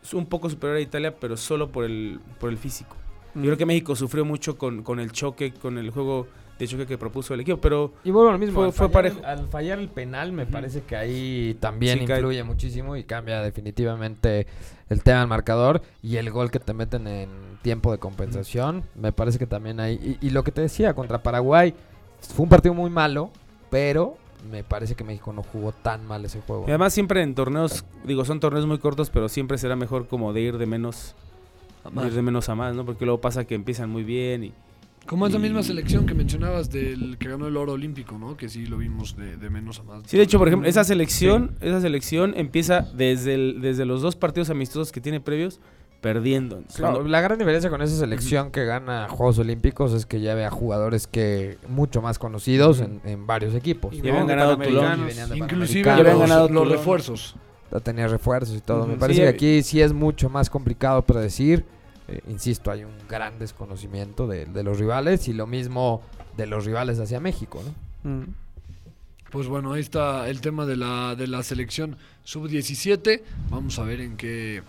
es 0.04 0.13
un 0.13 0.25
poco 0.25 0.50
superior 0.50 0.78
a 0.78 0.81
Italia, 0.81 1.13
pero 1.19 1.38
solo 1.38 1.72
por 1.72 1.83
el, 1.86 2.19
por 2.39 2.50
el 2.50 2.57
físico. 2.57 2.95
Yo 3.36 3.42
creo 3.44 3.57
que 3.57 3.66
México 3.66 3.95
sufrió 3.95 4.25
mucho 4.25 4.57
con, 4.57 4.83
con 4.83 5.00
el 5.00 5.12
choque, 5.12 5.54
con 5.54 5.78
el 5.78 5.89
juego 5.92 6.28
de 6.60 6.68
choque 6.68 6.86
que 6.86 6.98
propuso 6.98 7.33
el 7.33 7.39
equipo, 7.39 7.57
pero 7.60 7.94
Y 8.04 8.10
a 8.10 8.13
lo 8.13 8.38
mismo, 8.38 8.56
Fue- 8.56 8.66
al, 8.66 8.72
fue 8.74 8.88
fallar 8.89 8.92
parejo. 9.13 9.25
al 9.25 9.48
fallar 9.48 9.80
el 9.80 9.89
penal 9.89 10.31
me 10.31 10.45
parece 10.45 10.81
que 10.84 10.95
ahí 10.95 11.57
también 11.60 12.00
Sí, 12.00 12.06
cae- 12.06 12.18
influye 12.19 12.44
muchísimo 12.44 12.95
y 12.98 13.04
cambia 13.04 13.42
definitivamente 13.42 14.45
el 14.89 15.01
tema 15.01 15.19
del 15.22 15.27
marcador 15.27 15.81
y 16.04 16.18
el 16.18 16.30
gol 16.30 16.51
que 16.51 16.60
te 16.60 16.74
meten 16.74 17.07
en 17.07 17.30
tiempo 17.63 17.92
de 17.92 17.98
compensación, 18.00 18.84
me 18.95 19.12
parece 19.12 19.39
que 19.39 19.48
también 19.48 19.80
hay... 19.80 20.18
Y, 20.22 20.27
y 20.27 20.30
lo 20.31 20.44
que 20.44 20.51
te 20.51 20.62
decía, 20.62 20.94
contra 20.94 21.24
Paraguay, 21.24 21.74
fue 22.19 22.44
un 22.44 22.50
partido 22.50 22.74
muy 22.75 22.89
malo, 22.92 23.31
pero 23.71 24.18
me 24.51 24.63
parece 24.63 24.94
que 24.95 25.03
México 25.03 25.33
no 25.33 25.41
jugó 25.41 25.71
tan 25.71 26.06
mal 26.06 26.23
ese 26.25 26.41
juego. 26.41 26.65
y 26.68 26.69
además 26.71 26.94
siempre 26.94 27.23
en 27.23 27.33
torneos, 27.33 27.83
digo, 28.06 28.23
son 28.25 28.39
torneos 28.39 28.68
muy 28.68 28.77
cortos, 28.77 29.09
pero 29.09 29.27
siempre 29.29 29.57
será 29.57 29.75
mejor 29.75 30.07
como 30.07 30.33
de 30.33 30.41
ir 30.41 30.57
de 30.59 30.65
menos, 30.68 31.15
de 31.91 32.07
ir 32.07 32.13
de 32.13 32.21
menos 32.21 32.50
a 32.50 32.56
más, 32.56 32.75
¿no? 32.75 32.85
Porque 32.85 33.06
luego 33.06 33.19
pasa 33.21 33.45
que 33.45 33.56
empiezan 33.56 33.89
muy 33.89 34.03
bien 34.03 34.44
y 34.45 34.53
Como 35.07 35.25
es 35.27 35.33
la 35.33 35.39
misma 35.39 35.62
selección 35.63 36.06
que 36.06 36.13
mencionabas 36.13 36.69
del 36.69 37.18
que 37.19 37.29
ganó 37.29 37.47
el 37.47 37.56
oro 37.57 37.73
olímpico, 37.73 38.18
¿no? 38.19 38.35
Que 38.38 38.50
sí 38.50 38.65
lo 38.68 38.77
vimos 38.77 39.15
de, 39.15 39.38
de 39.38 39.50
menos 39.50 39.79
a 39.79 39.83
más. 39.83 40.03
Sí, 40.06 40.17
de 40.17 40.24
hecho, 40.24 40.38
por 40.39 40.47
ejemplo, 40.47 40.67
esa 40.69 40.83
selección, 40.83 41.56
esa 41.62 41.79
selección 41.81 42.33
empieza 42.35 42.81
desde, 42.95 43.33
el- 43.35 43.62
desde 43.62 43.85
los 43.85 44.01
dos 44.01 44.15
partidos 44.15 44.50
amistosos 44.51 44.91
que 44.91 45.01
tiene 45.01 45.19
previos 45.19 45.59
perdiendo. 46.01 46.56
Entonces, 46.57 46.77
Claro, 46.80 46.95
cuando- 46.95 47.09
la 47.12 47.21
gran 47.21 47.38
diferencia 47.38 47.69
con 47.69 47.81
esa 47.81 47.95
selección 47.95 48.51
que 48.51 48.65
gana 48.65 49.07
Juegos 49.09 49.38
Olímpicos 49.39 49.94
es 49.94 50.06
que 50.06 50.19
ya 50.19 50.33
ve 50.36 50.45
a 50.45 50.50
jugadores 50.50 51.06
que 51.07 51.57
mucho 51.69 52.01
más 52.01 52.18
conocidos 52.19 52.81
en, 52.81 53.01
en 53.06 53.27
varios 53.27 53.53
equipos. 53.56 53.94
Y 53.94 54.01
no 54.01 54.09
habían 54.09 54.27
ganado 54.27 54.53
Inclusive 55.36 55.89
habían 55.89 56.07
los, 56.07 56.19
ganado 56.19 56.48
los 56.50 56.63
Toulon. 56.63 56.69
refuerzos. 56.77 57.36
ya 57.71 57.80
tenía 57.80 58.07
refuerzos 58.07 58.56
y 58.57 58.62
todo. 58.62 58.86
Me 58.88 58.95
parece 58.98 59.19
Sí, 59.19 59.21
que 59.21 59.27
eh, 59.30 59.33
aquí 59.59 59.63
sí 59.63 59.81
es 59.81 59.94
mucho 59.94 60.29
más 60.29 60.50
complicado 60.50 61.03
predecir. 61.03 61.63
Eh, 62.08 62.20
insisto, 62.27 62.72
hay 62.72 62.84
un 62.84 62.91
gran 63.08 63.38
desconocimiento 63.39 64.27
de, 64.27 64.46
de 64.46 64.63
los 64.63 64.79
rivales 64.79 65.27
y 65.27 65.34
lo 65.34 65.48
mismo 65.48 66.01
de 66.36 66.48
los 66.48 66.65
rivales 66.65 67.00
hacia 67.00 67.20
México, 67.20 67.62
¿no? 68.03 68.12
Mm. 68.12 68.25
Pues 69.29 69.48
bueno, 69.48 69.72
ahí 69.74 69.81
está 69.81 70.27
el 70.27 70.41
tema 70.41 70.65
de 70.65 70.75
la, 70.75 71.15
de 71.15 71.27
la 71.27 71.41
selección 71.43 71.96
sub-17. 72.25 73.22
Vamos 73.50 73.79
a 73.79 73.84
ver 73.84 74.01
en 74.01 74.17
qué, 74.17 74.62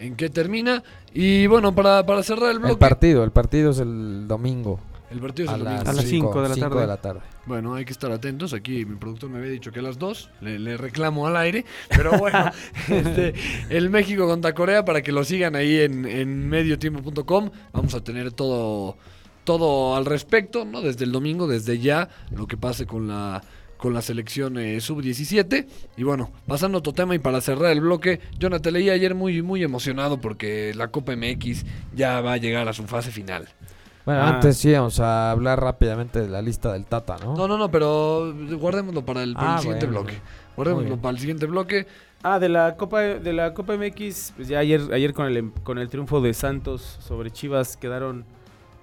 en 0.00 0.16
qué 0.16 0.28
termina. 0.28 0.82
Y 1.14 1.46
bueno, 1.46 1.74
para, 1.74 2.04
para 2.04 2.22
cerrar 2.22 2.50
el 2.50 2.58
bloque. 2.58 2.72
El 2.72 2.78
partido, 2.78 3.22
el 3.22 3.30
partido 3.30 3.70
es 3.70 3.78
el 3.78 4.26
domingo 4.26 4.80
el 5.10 5.18
partido 5.18 5.46
es 5.46 5.52
a 5.52 5.56
el 5.56 5.64
domingo. 5.64 5.84
las 5.84 5.88
A 5.88 5.92
las 5.92 6.04
cinco 6.04 6.42
de 6.42 6.48
la 6.48 6.56
tarde. 6.56 6.80
de 6.80 6.86
la 6.86 6.96
tarde. 6.96 7.20
Bueno, 7.46 7.74
hay 7.74 7.84
que 7.84 7.92
estar 7.92 8.12
atentos. 8.12 8.52
Aquí 8.52 8.84
mi 8.84 8.96
productor 8.96 9.28
me 9.28 9.38
había 9.38 9.50
dicho 9.50 9.72
que 9.72 9.80
a 9.80 9.82
las 9.82 9.98
2. 9.98 10.30
Le, 10.40 10.58
le 10.58 10.76
reclamo 10.76 11.26
al 11.26 11.36
aire. 11.36 11.64
Pero 11.88 12.16
bueno, 12.16 12.50
este, 12.88 13.34
el 13.70 13.90
México 13.90 14.26
contra 14.28 14.54
Corea, 14.54 14.84
para 14.84 15.02
que 15.02 15.10
lo 15.10 15.24
sigan 15.24 15.56
ahí 15.56 15.80
en, 15.80 16.06
en 16.06 16.48
mediotiempo.com. 16.48 17.50
Vamos 17.72 17.94
a 17.94 18.04
tener 18.04 18.30
todo, 18.30 18.96
todo 19.42 19.96
al 19.96 20.06
respecto, 20.06 20.64
¿no? 20.64 20.80
Desde 20.80 21.04
el 21.04 21.10
domingo, 21.10 21.48
desde 21.48 21.80
ya, 21.80 22.08
lo 22.30 22.46
que 22.46 22.56
pase 22.56 22.86
con 22.86 23.08
la 23.08 23.42
con 23.80 23.94
la 23.94 24.02
selección 24.02 24.58
eh, 24.58 24.80
sub-17. 24.80 25.66
Y 25.96 26.02
bueno, 26.02 26.30
pasando 26.46 26.76
a 26.76 26.80
otro 26.80 26.92
tema 26.92 27.14
y 27.14 27.18
para 27.18 27.40
cerrar 27.40 27.72
el 27.72 27.80
bloque, 27.80 28.20
Jonathan, 28.38 28.62
te 28.62 28.70
leí 28.72 28.90
ayer 28.90 29.14
muy, 29.14 29.42
muy 29.42 29.62
emocionado 29.62 30.20
porque 30.20 30.72
la 30.76 30.88
Copa 30.88 31.16
MX 31.16 31.64
ya 31.94 32.20
va 32.20 32.34
a 32.34 32.36
llegar 32.36 32.68
a 32.68 32.72
su 32.72 32.84
fase 32.84 33.10
final. 33.10 33.48
Bueno, 34.04 34.22
Ah. 34.22 34.28
antes 34.34 34.56
sí 34.56 34.72
vamos 34.72 34.98
a 35.00 35.30
hablar 35.30 35.60
rápidamente 35.60 36.20
de 36.20 36.28
la 36.28 36.40
lista 36.42 36.72
del 36.72 36.86
Tata, 36.86 37.16
¿no? 37.22 37.34
No, 37.36 37.46
no, 37.48 37.58
no, 37.58 37.70
pero 37.70 38.34
guardémoslo 38.58 39.04
para 39.04 39.22
el, 39.22 39.34
para 39.34 39.46
el 39.52 39.54
Ah, 39.56 39.58
siguiente 39.60 39.86
bueno, 39.86 40.00
bloque. 40.02 40.18
Guardémoslo 40.56 40.96
para 40.98 41.12
el 41.12 41.18
siguiente 41.18 41.46
bloque. 41.46 41.86
Ah, 42.22 42.38
de 42.38 42.48
la 42.50 42.76
Copa 42.76 43.00
de 43.00 43.32
la 43.32 43.54
Copa 43.54 43.74
MX, 43.76 44.32
pues 44.36 44.48
ya 44.48 44.58
ayer 44.58 44.80
ayer 44.92 45.14
con 45.14 45.26
el 45.26 45.36
em- 45.38 45.52
con 45.62 45.78
el 45.78 45.88
triunfo 45.88 46.20
de 46.20 46.34
Santos 46.34 46.98
sobre 47.00 47.30
Chivas 47.30 47.76
quedaron 47.78 48.24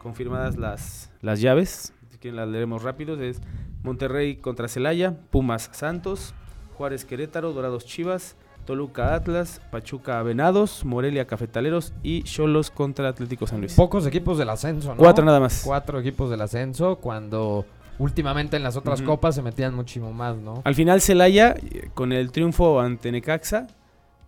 confirmadas 0.02 0.58
las 0.58 1.12
las 1.22 1.40
llaves. 1.42 1.94
Si 2.10 2.18
quieren 2.18 2.38
las 2.38 2.48
leeremos 2.48 2.82
rápido, 2.84 3.20
es 3.22 3.42
Monterrey 3.84 4.38
contra 4.38 4.68
Celaya, 4.68 5.16
Pumas 5.30 5.70
Santos, 5.74 6.34
Juárez 6.78 7.06
Querétaro, 7.06 7.54
Dorados 7.54 7.86
Chivas, 7.86 8.36
Toluca 8.66 9.16
Atlas, 9.16 9.62
Pachuca 9.72 10.22
Venados, 10.24 10.84
Morelia 10.84 11.26
Cafetaleros 11.26 11.94
y 12.04 12.24
Cholos 12.24 12.70
contra 12.70 13.08
Atlético 13.08 13.48
San 13.48 13.62
Luis. 13.62 13.74
Pocos 13.74 14.06
equipos 14.06 14.38
del 14.38 14.50
ascenso, 14.50 14.90
¿no? 14.90 14.98
Cuatro 14.98 15.24
nada 15.24 15.40
más. 15.40 15.62
Cuatro 15.66 16.00
equipos 16.00 16.30
del 16.30 16.42
ascenso 16.42 16.98
cuando 16.98 17.66
últimamente 17.98 18.58
en 18.58 18.64
las 18.64 18.76
otras 18.76 19.02
copas 19.02 19.36
se 19.36 19.42
metían 19.42 19.74
muchísimo 19.74 20.12
más, 20.12 20.36
¿no? 20.36 20.62
Al 20.66 20.76
final 20.76 21.02
Celaya, 21.02 21.56
con 21.94 22.12
el 22.12 22.32
triunfo 22.32 22.80
ante 22.82 23.12
Necaxa, 23.12 23.68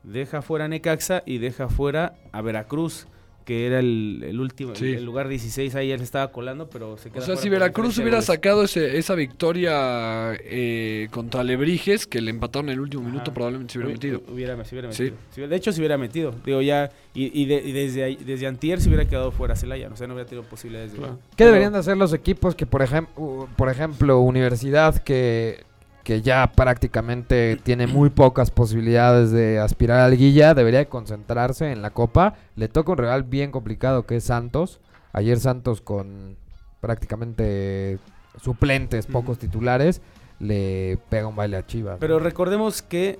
deja 0.03 0.41
fuera 0.41 0.65
a 0.65 0.67
Necaxa 0.69 1.21
y 1.25 1.39
deja 1.39 1.67
fuera 1.67 2.15
a 2.31 2.41
Veracruz, 2.41 3.07
que 3.45 3.65
era 3.65 3.79
el, 3.79 4.23
el 4.27 4.39
último, 4.39 4.75
Sí. 4.75 4.93
el 4.93 5.03
lugar 5.05 5.27
16, 5.27 5.73
ahí 5.75 5.91
él 5.91 5.99
se 5.99 6.03
estaba 6.05 6.31
colando, 6.31 6.69
pero 6.69 6.97
se 6.97 7.09
O 7.09 7.11
queda 7.11 7.21
sea, 7.21 7.33
fuera 7.35 7.41
si 7.41 7.49
Veracruz 7.49 7.97
hubiera 7.97 8.21
sacado 8.21 8.63
ese- 8.63 8.97
esa 8.97 9.15
victoria 9.15 10.33
eh, 10.43 11.07
contra 11.11 11.43
Lebrijes, 11.43 12.05
que 12.07 12.21
le 12.21 12.29
empataron 12.29 12.69
en 12.69 12.73
el 12.73 12.79
último 12.81 13.03
minuto, 13.03 13.33
probablemente 13.33 13.73
se 13.73 13.79
hubiera 13.79 13.89
Hubi- 13.91 13.93
metido. 13.95 14.21
Hubiera, 14.31 14.65
se 14.65 14.75
hubiera 14.75 14.87
metido. 14.89 15.15
Sí, 15.31 15.41
de 15.41 15.55
hecho, 15.55 15.71
se 15.71 15.79
hubiera 15.79 15.97
metido. 15.97 16.33
Digo, 16.45 16.61
ya. 16.61 16.91
Y, 17.13 17.41
y 17.41 17.45
de- 17.45 17.63
y 17.65 17.71
desde, 17.71 18.03
ahí- 18.03 18.19
desde 18.23 18.45
Antier 18.47 18.79
se 18.81 18.87
hubiera 18.89 19.05
quedado 19.05 19.31
fuera 19.31 19.55
Celaya. 19.55 19.89
O 19.91 19.95
sea, 19.95 20.07
no 20.07 20.13
hubiera 20.13 20.29
tenido 20.29 20.47
posibilidades 20.47 20.91
de. 20.91 20.97
Claro. 20.99 21.15
¿Qué 21.31 21.35
Pero- 21.37 21.47
deberían 21.49 21.73
de 21.73 21.79
hacer 21.79 21.97
los 21.97 22.13
equipos 22.13 22.55
que, 22.55 22.65
por, 22.65 22.81
ejem- 22.81 23.07
por 23.55 23.69
ejemplo, 23.69 24.19
Universidad, 24.19 24.95
que, 25.01 25.63
que 26.03 26.21
ya 26.21 26.51
prácticamente 26.53 27.57
tiene 27.61 27.87
muy 27.87 28.09
pocas 28.09 28.51
posibilidades 28.51 29.31
de 29.31 29.59
aspirar 29.59 29.99
al 29.99 30.17
Guilla, 30.17 30.53
debería 30.53 30.79
de 30.79 30.87
concentrarse 30.87 31.71
en 31.71 31.81
la 31.81 31.91
Copa? 31.91 32.35
Le 32.55 32.67
toca 32.67 32.91
un 32.91 32.97
rival 32.97 33.23
bien 33.23 33.51
complicado 33.51 34.05
que 34.05 34.17
es 34.17 34.23
Santos. 34.23 34.79
Ayer 35.13 35.39
Santos 35.39 35.81
con 35.81 36.37
prácticamente 36.81 37.99
suplentes, 38.41 39.05
pocos 39.05 39.37
titulares, 39.37 40.01
le 40.39 40.97
pega 41.09 41.27
un 41.27 41.35
baile 41.35 41.57
a 41.57 41.65
Chivas. 41.65 41.93
¿no? 41.93 41.99
Pero 41.99 42.19
recordemos 42.19 42.81
que. 42.81 43.19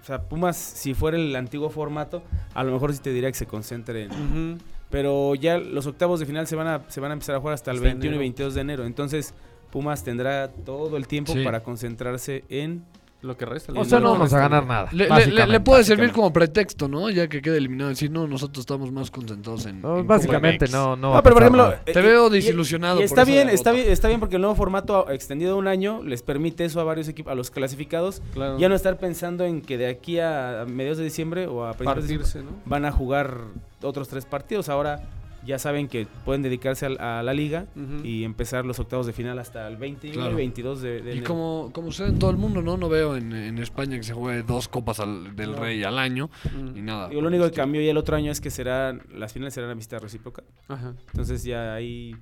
O 0.00 0.04
sea, 0.04 0.22
Pumas, 0.22 0.56
si 0.56 0.94
fuera 0.94 1.16
el 1.16 1.34
antiguo 1.34 1.70
formato, 1.70 2.22
a 2.54 2.62
lo 2.62 2.72
mejor 2.72 2.92
sí 2.92 3.00
te 3.00 3.12
diría 3.12 3.30
que 3.30 3.38
se 3.38 3.46
concentre 3.46 4.04
en. 4.04 4.58
Pero 4.90 5.34
ya 5.34 5.58
los 5.58 5.86
octavos 5.86 6.18
de 6.20 6.26
final 6.26 6.46
se 6.46 6.56
van 6.56 6.66
a, 6.66 6.82
se 6.88 7.00
van 7.00 7.10
a 7.10 7.14
empezar 7.14 7.34
a 7.34 7.40
jugar 7.40 7.54
hasta 7.54 7.72
el 7.72 7.78
Hasta 7.78 7.88
21 7.88 8.04
y 8.04 8.08
enero. 8.08 8.20
22 8.20 8.54
de 8.54 8.60
enero. 8.60 8.86
Entonces, 8.86 9.34
Pumas 9.70 10.02
tendrá 10.04 10.48
todo 10.48 10.96
el 10.96 11.06
tiempo 11.06 11.32
Sí. 11.32 11.44
para 11.44 11.62
concentrarse 11.62 12.44
en. 12.48 12.84
Lo 13.20 13.36
que 13.36 13.44
resta. 13.46 13.72
o 13.72 13.84
sea, 13.84 13.98
no 13.98 14.12
vamos 14.12 14.32
a 14.32 14.38
ganar 14.38 14.64
nada. 14.64 14.90
Le, 14.92 15.58
puede 15.58 15.82
servir 15.82 16.12
como 16.12 16.32
pretexto, 16.32 16.86
¿no? 16.86 17.10
Ya 17.10 17.26
que 17.26 17.42
quede 17.42 17.56
eliminado. 17.56 17.90
Decir, 17.90 18.12
no, 18.12 18.28
nosotros 18.28 18.60
estamos 18.60 18.92
más 18.92 19.10
concentrados 19.10 19.66
en. 19.66 19.82
No, 19.82 19.98
en 19.98 20.06
básicamente 20.06 20.68
no, 20.68 20.94
no. 20.94 21.14
No, 21.14 21.22
pero 21.24 21.34
por 21.34 21.42
ejemplo. 21.42 21.64
nada. 21.64 21.82
Te 21.84 21.98
eh, 21.98 22.02
veo 22.02 22.30
desilusionado 22.30 23.00
Y 23.00 23.02
está 23.02 23.24
bien, 23.24 23.48
está 23.48 23.72
bien, 23.72 23.90
está 23.90 24.06
bien 24.06 24.20
porque 24.20 24.36
el 24.36 24.42
nuevo 24.42 24.54
formato 24.54 25.10
extendido 25.10 25.56
un 25.56 25.66
año 25.66 26.00
les 26.04 26.22
permite 26.22 26.64
eso 26.64 26.80
a 26.80 26.84
varios 26.84 27.08
equipos, 27.08 27.32
a 27.32 27.34
los 27.34 27.50
clasificados, 27.50 28.22
Claro. 28.34 28.56
ya 28.56 28.68
no 28.68 28.76
estar 28.76 28.98
pensando 28.98 29.44
en 29.44 29.62
que 29.62 29.78
de 29.78 29.88
aquí 29.88 30.20
a 30.20 30.64
mediados 30.68 30.98
de 30.98 31.04
diciembre 31.04 31.48
o 31.48 31.64
a 31.64 31.72
principios 31.72 32.06
de 32.06 32.14
diciembre 32.14 32.24
partirse, 32.28 32.42
¿no? 32.44 32.70
van 32.70 32.84
a 32.84 32.92
jugar 32.92 33.38
otros 33.82 34.06
tres 34.06 34.26
partidos. 34.26 34.68
Ahora 34.68 35.02
ya 35.48 35.58
saben 35.58 35.88
que 35.88 36.06
pueden 36.24 36.42
dedicarse 36.42 36.86
a, 36.86 37.22
la 37.22 37.32
liga 37.32 37.66
y 38.04 38.22
empezar 38.24 38.64
los 38.66 38.78
octavos 38.78 39.06
de 39.06 39.12
final 39.12 39.38
hasta 39.38 39.66
el 39.66 39.76
20 39.78 40.10
Claro. 40.10 40.30
y 40.32 40.34
22 40.34 40.82
de, 40.82 41.02
de 41.02 41.16
Y 41.16 41.20
como, 41.22 41.70
como 41.72 41.90
sucede 41.90 42.10
en 42.10 42.18
todo 42.18 42.30
el 42.30 42.36
mundo, 42.36 42.62
¿no? 42.62 42.76
No 42.76 42.88
veo 42.88 43.16
en, 43.16 43.32
en 43.32 43.58
España 43.58 43.96
que 43.96 44.02
se 44.02 44.12
juegue 44.12 44.42
dos 44.42 44.68
copas 44.68 45.00
al- 45.00 45.34
del 45.34 45.52
No. 45.52 45.56
Rey 45.60 45.82
al 45.82 45.98
año 45.98 46.30
Ujú. 46.44 46.72
ni 46.74 46.82
nada. 46.82 47.08
Digo, 47.08 47.22
lo 47.22 47.28
único 47.28 47.44
que 47.46 47.52
cambió 47.52 47.80
ya 47.80 47.90
el 47.90 47.96
otro 47.96 48.14
año 48.14 48.30
es 48.30 48.40
que 48.40 48.50
serán 48.50 49.02
las 49.12 49.32
finales 49.32 49.54
serán 49.54 49.70
a 49.70 49.98
recíproca. 49.98 50.42
Ajá. 50.68 50.94
Entonces 51.08 51.42
ya 51.44 51.74
ahí 51.74 52.14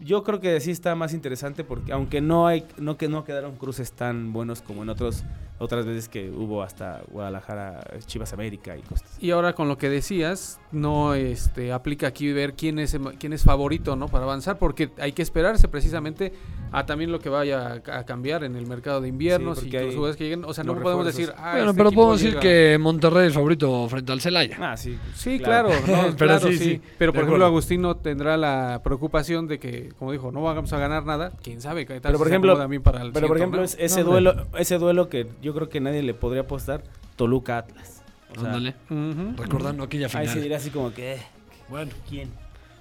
yo 0.00 0.24
creo 0.24 0.40
que 0.40 0.58
sí 0.60 0.70
está 0.72 0.94
más 0.96 1.14
interesante 1.14 1.62
porque 1.64 1.92
aunque 1.92 2.20
no 2.20 2.46
hay 2.48 2.64
no 2.78 2.96
que 2.96 3.08
no 3.08 3.24
quedaron 3.24 3.56
cruces 3.56 3.92
tan 3.92 4.32
buenos 4.32 4.60
como 4.60 4.82
en 4.82 4.88
otros 4.88 5.22
otras 5.62 5.86
veces 5.86 6.08
que 6.08 6.30
hubo 6.30 6.62
hasta 6.62 7.02
Guadalajara, 7.10 7.80
Chivas 8.06 8.32
América 8.32 8.76
y 8.76 8.82
cosas. 8.82 9.16
Y 9.20 9.30
ahora 9.30 9.52
con 9.54 9.68
lo 9.68 9.78
que 9.78 9.88
decías, 9.88 10.60
no 10.72 11.14
este 11.14 11.72
aplica 11.72 12.06
aquí 12.08 12.32
ver 12.32 12.54
quién 12.54 12.78
es 12.78 12.96
quién 13.18 13.32
es 13.32 13.44
favorito, 13.44 13.96
¿no? 13.96 14.08
Para 14.08 14.24
avanzar, 14.24 14.58
porque 14.58 14.90
hay 14.98 15.12
que 15.12 15.22
esperarse 15.22 15.68
precisamente 15.68 16.32
a 16.72 16.86
también 16.86 17.12
lo 17.12 17.18
que 17.20 17.28
vaya 17.28 17.80
a, 17.86 17.98
a 17.98 18.04
cambiar 18.06 18.44
en 18.44 18.56
el 18.56 18.66
mercado 18.66 19.00
de 19.00 19.08
invierno, 19.08 19.54
Sí, 19.54 19.68
si 19.70 19.76
hay 19.76 19.84
los 19.86 19.94
jugadores 19.94 20.16
que 20.16 20.24
lleguen, 20.24 20.44
o 20.44 20.54
sea, 20.54 20.64
no 20.64 20.74
podemos 20.80 21.04
decir, 21.06 21.32
ah, 21.36 21.52
bueno, 21.52 21.70
este 21.70 21.76
pero 21.78 21.92
podemos 21.92 22.16
decir 22.18 22.30
llega. 22.30 22.40
que 22.40 22.78
Monterrey 22.80 23.28
es 23.28 23.34
favorito 23.34 23.88
frente 23.88 24.10
al 24.12 24.20
Celaya. 24.20 24.56
Ah, 24.60 24.76
sí. 24.76 24.98
Sí, 25.14 25.38
Claro. 25.38 25.68
claro, 25.84 25.86
no, 26.10 26.16
Pero 26.16 26.38
claro, 26.38 26.48
sí, 26.48 26.58
sí, 26.58 26.64
sí, 26.64 26.80
Pero 26.98 27.12
por 27.12 27.22
ejemplo. 27.24 27.44
Agustino 27.46 27.96
tendrá 27.96 28.36
la 28.36 28.80
preocupación 28.82 29.46
de 29.48 29.58
que, 29.58 29.92
como 29.98 30.12
dijo, 30.12 30.32
no 30.32 30.42
vamos 30.42 30.72
a 30.72 30.78
ganar 30.78 31.04
nada. 31.04 31.32
Quién 31.42 31.60
sabe, 31.60 31.84
qué 31.86 31.94
tal 32.00 32.10
Pero 32.12 32.18
por 32.18 32.28
ejemplo- 32.28 32.68
bien 32.68 32.82
para 32.82 33.02
el 33.02 33.12
Pero 33.12 33.28
por 33.28 33.36
ejemplo, 33.36 33.62
es- 33.62 33.76
ese 33.78 34.02
No, 34.02 34.10
duelo 34.12 34.46
ese 34.58 34.78
duelo 34.78 35.08
que 35.10 35.26
yo 35.42 35.51
creo 35.54 35.68
que 35.68 35.80
nadie 35.80 36.02
le 36.02 36.14
podría 36.14 36.42
apostar 36.42 36.82
Toluca 37.16 37.58
Atlas. 37.58 38.02
O 38.30 38.40
sea, 38.40 38.44
Ándale, 38.54 38.74
Ujú. 38.90 39.34
recordando 39.36 39.82
aquella 39.84 40.06
ahí 40.06 40.10
se 40.12 40.18
final. 40.32 40.42
dirá 40.42 40.56
así 40.56 40.70
como 40.70 40.92
que 40.94 41.14
eh, 41.14 41.22
Bueno, 41.68 41.90
¿quién? 42.08 42.30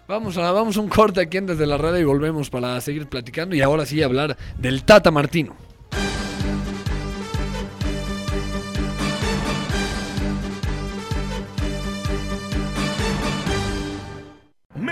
vamos 0.07 0.37
a, 0.37 0.51
vamos 0.51 0.75
a 0.77 0.81
un 0.81 0.89
corte 0.89 1.21
aquí 1.21 1.37
en 1.37 1.45
desde 1.47 1.65
la 1.65 1.77
red 1.77 1.95
y 1.97 2.03
volvemos 2.03 2.49
para 2.49 2.79
seguir 2.81 3.07
platicando 3.07 3.55
y 3.55 3.61
ahora 3.61 3.85
sí 3.85 4.01
hablar 4.03 4.37
del 4.57 4.83
Tata 4.83 5.09
Martino. 5.11 5.55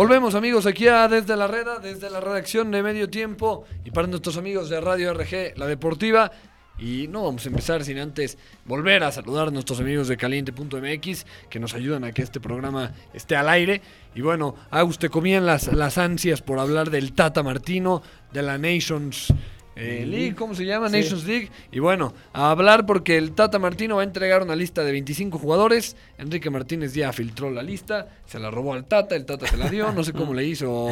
Volvemos 0.00 0.34
amigos 0.34 0.64
aquí 0.64 0.88
a 0.88 1.08
Desde 1.08 1.36
la 1.36 1.46
Reda, 1.46 1.78
desde 1.78 2.08
la 2.08 2.20
redacción 2.20 2.70
de 2.70 2.82
Medio 2.82 3.10
Tiempo 3.10 3.66
y 3.84 3.90
para 3.90 4.08
nuestros 4.08 4.38
amigos 4.38 4.70
de 4.70 4.80
Radio 4.80 5.12
RG, 5.12 5.58
la 5.58 5.66
deportiva. 5.66 6.32
Y 6.78 7.06
no 7.08 7.24
vamos 7.24 7.44
a 7.44 7.50
empezar 7.50 7.84
sin 7.84 7.98
antes 7.98 8.38
volver 8.64 9.04
a 9.04 9.12
saludar 9.12 9.48
a 9.48 9.50
nuestros 9.50 9.78
amigos 9.78 10.08
de 10.08 10.16
caliente.mx 10.16 11.26
que 11.50 11.60
nos 11.60 11.74
ayudan 11.74 12.04
a 12.04 12.12
que 12.12 12.22
este 12.22 12.40
programa 12.40 12.94
esté 13.12 13.36
al 13.36 13.50
aire. 13.50 13.82
Y 14.14 14.22
bueno, 14.22 14.54
Agus, 14.70 14.98
te 14.98 15.10
comían 15.10 15.44
las, 15.44 15.70
las 15.70 15.98
ansias 15.98 16.40
por 16.40 16.60
hablar 16.60 16.88
del 16.88 17.12
Tata 17.12 17.42
Martino, 17.42 18.02
de 18.32 18.40
la 18.40 18.56
Nations 18.56 19.34
eh, 19.76 20.04
League, 20.06 20.34
¿cómo 20.34 20.54
se 20.54 20.64
llama? 20.64 20.88
Sí. 20.90 20.96
Nations 20.98 21.24
League. 21.26 21.48
Y 21.72 21.78
bueno, 21.78 22.12
a 22.32 22.50
hablar 22.50 22.86
porque 22.86 23.16
el 23.16 23.32
Tata 23.32 23.58
Martino 23.58 23.96
va 23.96 24.02
a 24.02 24.04
entregar 24.04 24.42
una 24.42 24.54
lista 24.56 24.84
de 24.84 24.92
25 24.92 25.38
jugadores. 25.38 25.96
Enrique 26.18 26.50
Martínez 26.50 26.92
ya 26.94 27.12
filtró 27.12 27.50
la 27.50 27.62
lista, 27.62 28.08
se 28.26 28.38
la 28.38 28.50
robó 28.50 28.74
al 28.74 28.84
Tata, 28.84 29.14
el 29.16 29.24
Tata 29.24 29.46
se 29.46 29.56
la 29.56 29.68
dio, 29.70 29.90
no 29.92 30.04
sé 30.04 30.12
cómo 30.12 30.34
le 30.34 30.44
hizo 30.44 30.88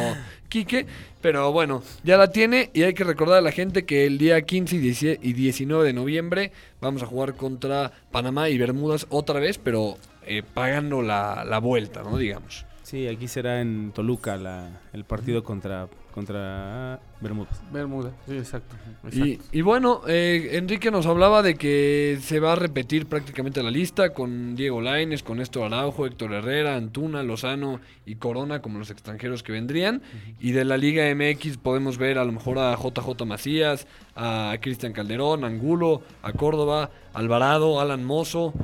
Quique, 0.48 0.86
pero 1.20 1.52
bueno, 1.52 1.82
ya 2.04 2.16
la 2.16 2.30
tiene 2.30 2.70
y 2.72 2.82
hay 2.84 2.94
que 2.94 3.04
recordar 3.04 3.38
a 3.38 3.42
la 3.42 3.52
gente 3.52 3.84
que 3.84 4.06
el 4.06 4.16
día 4.16 4.40
15 4.42 4.76
y 4.76 4.78
10 4.78 5.02
y 5.22 5.32
19 5.34 5.84
de 5.84 5.92
noviembre 5.92 6.52
vamos 6.80 7.02
a 7.02 7.06
jugar 7.06 7.34
contra 7.34 7.92
Panamá 8.10 8.48
y 8.48 8.56
Bermudas 8.56 9.06
otra 9.10 9.38
vez, 9.40 9.58
pero 9.58 9.98
eh, 10.26 10.42
pagando 10.54 11.02
la, 11.02 11.44
la 11.44 11.58
vuelta, 11.58 12.02
¿no? 12.02 12.16
Digamos. 12.16 12.64
Sí, 12.82 13.06
aquí 13.06 13.28
será 13.28 13.60
en 13.60 13.92
Toluca 13.92 14.38
la- 14.38 14.80
el 14.94 15.04
partido 15.04 15.44
contra 15.44 15.88
contra 16.18 16.98
Bermudas. 17.20 17.62
Bermuda, 17.72 18.10
sí, 18.26 18.36
exacto. 18.36 18.74
Y, 19.12 19.32
exacto. 19.34 19.48
y 19.52 19.60
bueno, 19.60 20.00
eh, 20.08 20.50
Enrique 20.54 20.90
nos 20.90 21.06
hablaba 21.06 21.42
de 21.42 21.54
que 21.54 22.18
se 22.20 22.40
va 22.40 22.54
a 22.54 22.56
repetir 22.56 23.06
prácticamente 23.06 23.62
la 23.62 23.70
lista 23.70 24.10
con 24.10 24.56
Diego 24.56 24.80
Laines, 24.80 25.22
con 25.22 25.38
Néstor 25.38 25.72
Araujo, 25.72 26.06
Héctor 26.06 26.32
Herrera, 26.32 26.74
Antuna, 26.74 27.22
Lozano 27.22 27.78
y 28.04 28.16
Corona 28.16 28.60
como 28.60 28.80
los 28.80 28.90
extranjeros 28.90 29.44
que 29.44 29.52
vendrían. 29.52 30.02
Y 30.40 30.50
de 30.50 30.64
la 30.64 30.76
Liga 30.76 31.04
MX 31.14 31.58
podemos 31.58 31.98
ver 31.98 32.18
a 32.18 32.24
lo 32.24 32.32
mejor 32.32 32.58
a 32.58 32.74
JJ 32.74 33.24
Macías, 33.24 33.86
a 34.16 34.56
Cristian 34.60 34.92
Calderón, 34.92 35.44
a 35.44 35.46
Angulo, 35.46 36.02
a 36.22 36.32
Córdoba, 36.32 36.90
Alvarado, 37.14 37.80
Alan 37.80 38.04
Mozo, 38.04 38.54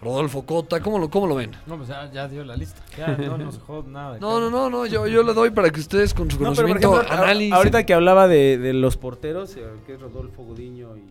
Rodolfo 0.00 0.42
Cota. 0.46 0.80
¿Cómo 0.80 0.98
lo, 0.98 1.10
cómo 1.10 1.26
lo 1.26 1.34
ven? 1.34 1.52
No, 1.66 1.76
pues 1.76 1.88
ya, 1.88 2.10
ya 2.12 2.28
dio 2.28 2.44
la 2.44 2.56
lista. 2.56 2.80
Ya 2.96 3.16
no 3.16 3.36
nos 3.38 3.54
dejó 3.58 3.82
nada. 3.86 4.14
de 4.14 4.20
No, 4.20 4.38
no, 4.40 4.48
no, 4.50 4.70
no 4.70 4.86
yo, 4.86 5.06
yo 5.08 5.22
le 5.22 5.34
doy 5.34 5.50
para 5.50 5.70
que 5.70 5.80
ustedes 5.80 6.14
con 6.14 6.30
su 6.30 6.38
No, 6.38 6.44
conocimiento 6.44 6.94
análisis. 7.10 7.52
ahorita 7.52 7.84
que 7.84 7.94
hablaba 7.94 8.28
de, 8.28 8.58
de 8.58 8.72
los 8.74 8.96
porteros, 8.96 9.56
eh, 9.56 9.64
que 9.86 9.94
es 9.94 10.00
Rodolfo 10.00 10.42
Gudiño 10.44 10.96
y 10.96 11.02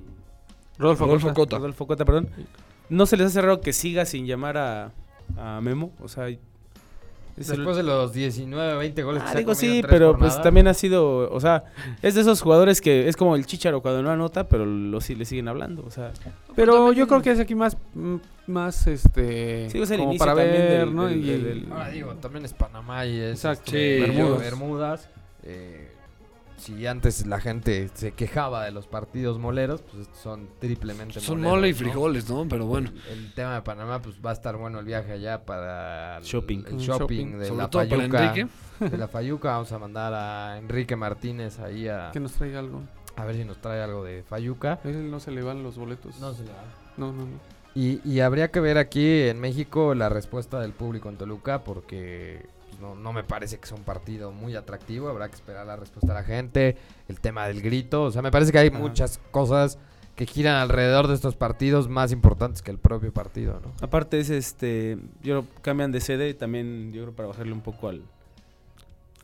Rodolfo, 0.78 1.06
Rodolfo 1.06 1.28
Cota. 1.30 1.36
Cota. 1.40 1.58
Rodolfo 1.58 1.88
Cota, 1.88 2.06
perdón. 2.06 2.30
¿No 2.90 3.06
se 3.06 3.18
les 3.18 3.28
hace 3.28 3.42
raro 3.42 3.60
que 3.60 3.74
siga 3.74 4.06
sin 4.06 4.26
llamar 4.26 4.58
a, 4.58 4.92
a 5.38 5.60
Memo? 5.62 5.92
O 6.02 6.08
sea, 6.08 6.28
Después 7.38 7.78
de 7.78 7.84
los 7.84 8.14
19, 8.14 8.78
20 8.78 9.04
goles 9.04 9.22
que 9.22 9.30
Ah, 9.30 9.32
se 9.32 9.38
ha 9.38 9.40
digo 9.40 9.54
sí, 9.56 9.82
pero 9.88 10.12
pues 10.14 10.22
jornadas. 10.34 10.42
también 10.44 10.68
ha 10.68 10.74
sido, 10.74 11.32
o 11.32 11.40
sea, 11.40 11.66
es 12.02 12.16
de 12.16 12.22
esos 12.22 12.42
jugadores 12.42 12.82
que 12.82 13.08
es 13.08 13.16
como 13.16 13.36
el 13.36 13.46
Chicharo 13.46 13.82
cuando 13.82 14.02
no 14.02 14.10
anota, 14.10 14.48
pero 14.50 14.66
lo, 14.66 15.00
sí 15.02 15.14
le 15.16 15.24
siguen 15.26 15.48
hablando, 15.48 15.84
o 15.86 15.92
sea, 15.92 16.12
Pero 16.56 16.92
yo 16.94 17.08
creo 17.08 17.22
que 17.22 17.32
es 17.32 17.40
aquí 17.40 17.54
más, 17.54 17.78
mm, 17.94 18.16
más 18.48 18.88
este, 18.88 19.70
Sí, 19.70 19.80
es 19.82 19.92
el 19.92 20.00
como 20.00 20.18
para 20.18 20.34
ver, 20.34 20.80
del- 20.80 20.96
¿no? 20.96 21.06
del- 21.06 21.24
Y- 21.24 21.28
del- 21.44 21.68
Ahora 21.72 21.90
digo, 21.90 22.14
también 22.16 22.44
es 22.46 22.54
Panamá 22.54 23.06
y 23.06 23.20
es 23.20 23.32
Exacto. 23.36 23.66
este, 23.68 24.06
Sí, 24.06 24.12
Bermudas. 24.12 24.40
Bermudas. 24.40 25.10
Eh, 25.44 25.92
si 26.58 26.86
antes 26.88 27.26
la 27.26 27.40
gente 27.40 27.90
se 27.94 28.12
quejaba 28.12 28.66
de 28.66 28.72
los 28.72 28.88
partidos 28.88 29.40
moleros, 29.40 29.82
pues 29.84 30.04
estos 30.04 30.18
son 30.18 30.50
triplemente 30.60 31.20
Son 31.20 31.38
moleros, 31.38 31.56
mole 31.58 31.70
y 31.70 31.74
frijoles, 31.74 32.30
¿no? 32.30 32.48
Pero 32.50 32.66
bueno. 32.66 32.92
El, 33.12 33.20
el 33.20 33.34
tema 33.34 33.56
de 33.56 33.62
Panamá, 33.62 34.02
pues 34.02 34.16
va 34.26 34.32
a 34.32 34.34
estar 34.34 34.58
bueno 34.58 34.80
el 34.80 34.86
viaje 34.86 35.12
allá 35.14 35.46
para 35.46 36.18
el 36.18 36.24
Shopping. 36.24 36.64
el 36.68 36.78
shopping, 36.78 36.86
shopping. 37.00 37.40
de 37.40 37.46
Sobre 37.48 37.62
la 37.62 37.70
todo 37.70 37.88
para 37.88 37.96
Fayuca. 38.02 38.26
Enrique. 38.26 38.48
De 38.80 38.98
la 38.98 39.08
Fayuca 39.08 39.50
vamos 39.52 39.72
a 39.72 39.80
mandar 39.80 40.14
a 40.14 40.58
Enrique 40.58 40.96
Martínez 40.96 41.60
ahí 41.60 41.88
a, 41.88 42.12
que 42.12 42.20
nos 42.20 42.34
traiga 42.34 42.60
algo. 42.60 42.82
a 43.16 43.26
ver 43.26 43.36
si 43.36 43.46
nos 43.46 43.58
trae 43.62 43.82
algo 43.82 44.04
de 44.04 44.24
Fayuca. 44.24 44.80
A 44.84 44.88
él 44.90 45.10
no 45.10 45.20
se 45.20 45.32
le 45.32 45.42
van 45.42 45.64
los 45.64 45.78
boletos. 45.78 46.20
No 46.20 46.34
se 46.34 46.44
le 46.44 46.50
va. 46.52 46.64
no, 46.98 47.12
no. 47.12 47.26
no. 47.26 47.58
Y, 47.76 48.02
y 48.04 48.22
habría 48.22 48.50
que 48.50 48.60
ver 48.60 48.80
aquí 48.80 49.22
en 49.22 49.40
México 49.40 49.94
la 49.94 50.10
respuesta 50.10 50.60
del 50.60 50.72
público 50.72 51.10
en 51.10 51.18
Toluca 51.18 51.64
porque 51.64 52.48
pues, 52.78 52.82
no, 52.82 52.96
no 52.96 53.14
me 53.14 53.24
parece 53.24 53.58
que 53.60 53.68
sea 53.68 53.78
un 53.78 53.84
partido 53.84 54.32
muy 54.32 54.56
atractivo. 54.56 55.10
Habrá 55.10 55.28
que 55.30 55.36
esperar 55.36 55.66
la 55.66 55.76
respuesta 55.76 56.14
de 56.14 56.20
la 56.20 56.24
gente, 56.26 56.78
el 57.08 57.20
tema 57.20 57.48
del 57.48 57.62
grito. 57.62 58.04
O 58.04 58.12
sea, 58.12 58.22
me 58.22 58.32
parece 58.32 58.52
que 58.52 58.60
hay 58.60 58.68
Ajá. 58.70 58.78
muchas 58.80 59.20
cosas 59.32 59.78
que 60.16 60.26
giran 60.26 60.56
alrededor 60.56 61.08
de 61.08 61.14
estos 61.14 61.36
partidos 61.36 61.88
más 61.88 62.12
importantes 62.12 62.62
que 62.64 62.72
el 62.72 62.80
propio 62.80 63.14
partido, 63.14 63.62
¿no? 63.64 63.72
aparte 63.82 64.20
es 64.20 64.32
este, 64.32 64.98
yo 65.22 65.42
creo, 65.44 65.46
cambian 65.62 65.92
de 65.92 66.02
sede 66.02 66.34
también, 66.34 66.92
yo 66.92 67.04
creo 67.04 67.16
para 67.16 67.28
bajarle 67.28 67.54
un 67.54 67.62
poco 67.62 67.90
al, 67.90 68.02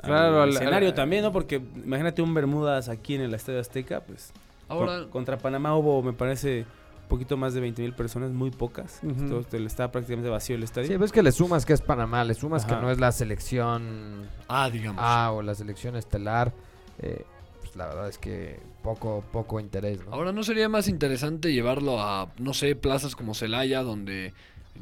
al 0.01 0.07
Claro, 0.07 0.41
al- 0.43 0.49
escenario 0.49 0.89
al- 0.89 0.93
también, 0.93 1.23
¿no? 1.23 1.31
Porque 1.31 1.55
imagínate 1.55 2.21
un 2.21 2.33
Bermudas 2.35 2.89
aquí 2.89 3.15
en 3.15 3.21
el 3.21 3.33
Estadio 3.33 3.59
Azteca, 3.59 4.01
pues 4.01 4.31
Ahora, 4.69 4.99
con- 4.99 5.09
contra 5.09 5.37
Panamá 5.39 5.75
hubo, 5.75 6.03
me 6.03 6.13
parece, 6.13 6.65
poquito 7.07 7.37
más 7.37 7.53
de 7.53 7.61
20 7.61 7.81
mil 7.81 7.93
personas, 7.93 8.31
muy 8.31 8.51
pocas, 8.51 8.99
Ujú. 9.03 9.11
Entonces, 9.19 9.61
estaba 9.61 9.91
prácticamente 9.91 10.29
vacío 10.29 10.55
el 10.55 10.63
estadio. 10.63 10.87
Sí, 10.87 10.97
ves 10.97 11.11
que 11.11 11.21
le 11.23 11.31
sumas 11.31 11.65
que 11.65 11.73
es 11.73 11.81
Panamá, 11.81 12.23
le 12.23 12.33
sumas 12.33 12.65
que 12.65 12.75
no 12.75 12.89
es 12.91 12.99
la 12.99 13.11
selección 13.11 14.27
ah, 14.47 14.69
digamos. 14.69 15.01
A 15.03 15.31
o 15.31 15.41
la 15.41 15.55
selección 15.55 15.95
estelar. 15.95 16.53
eh, 16.99 17.25
pues 17.61 17.75
la 17.75 17.87
verdad 17.87 18.09
es 18.09 18.17
que 18.17 18.59
poco, 18.81 19.23
poco 19.31 19.59
interés, 19.59 20.05
¿no? 20.05 20.13
Ahora, 20.13 20.31
¿no 20.31 20.43
sería 20.43 20.67
más 20.69 20.87
interesante 20.87 21.53
llevarlo 21.53 22.01
a, 22.01 22.29
no 22.37 22.53
sé, 22.53 22.75
plazas 22.75 23.15
como 23.15 23.33
Celaya, 23.33 23.81
donde 23.83 24.33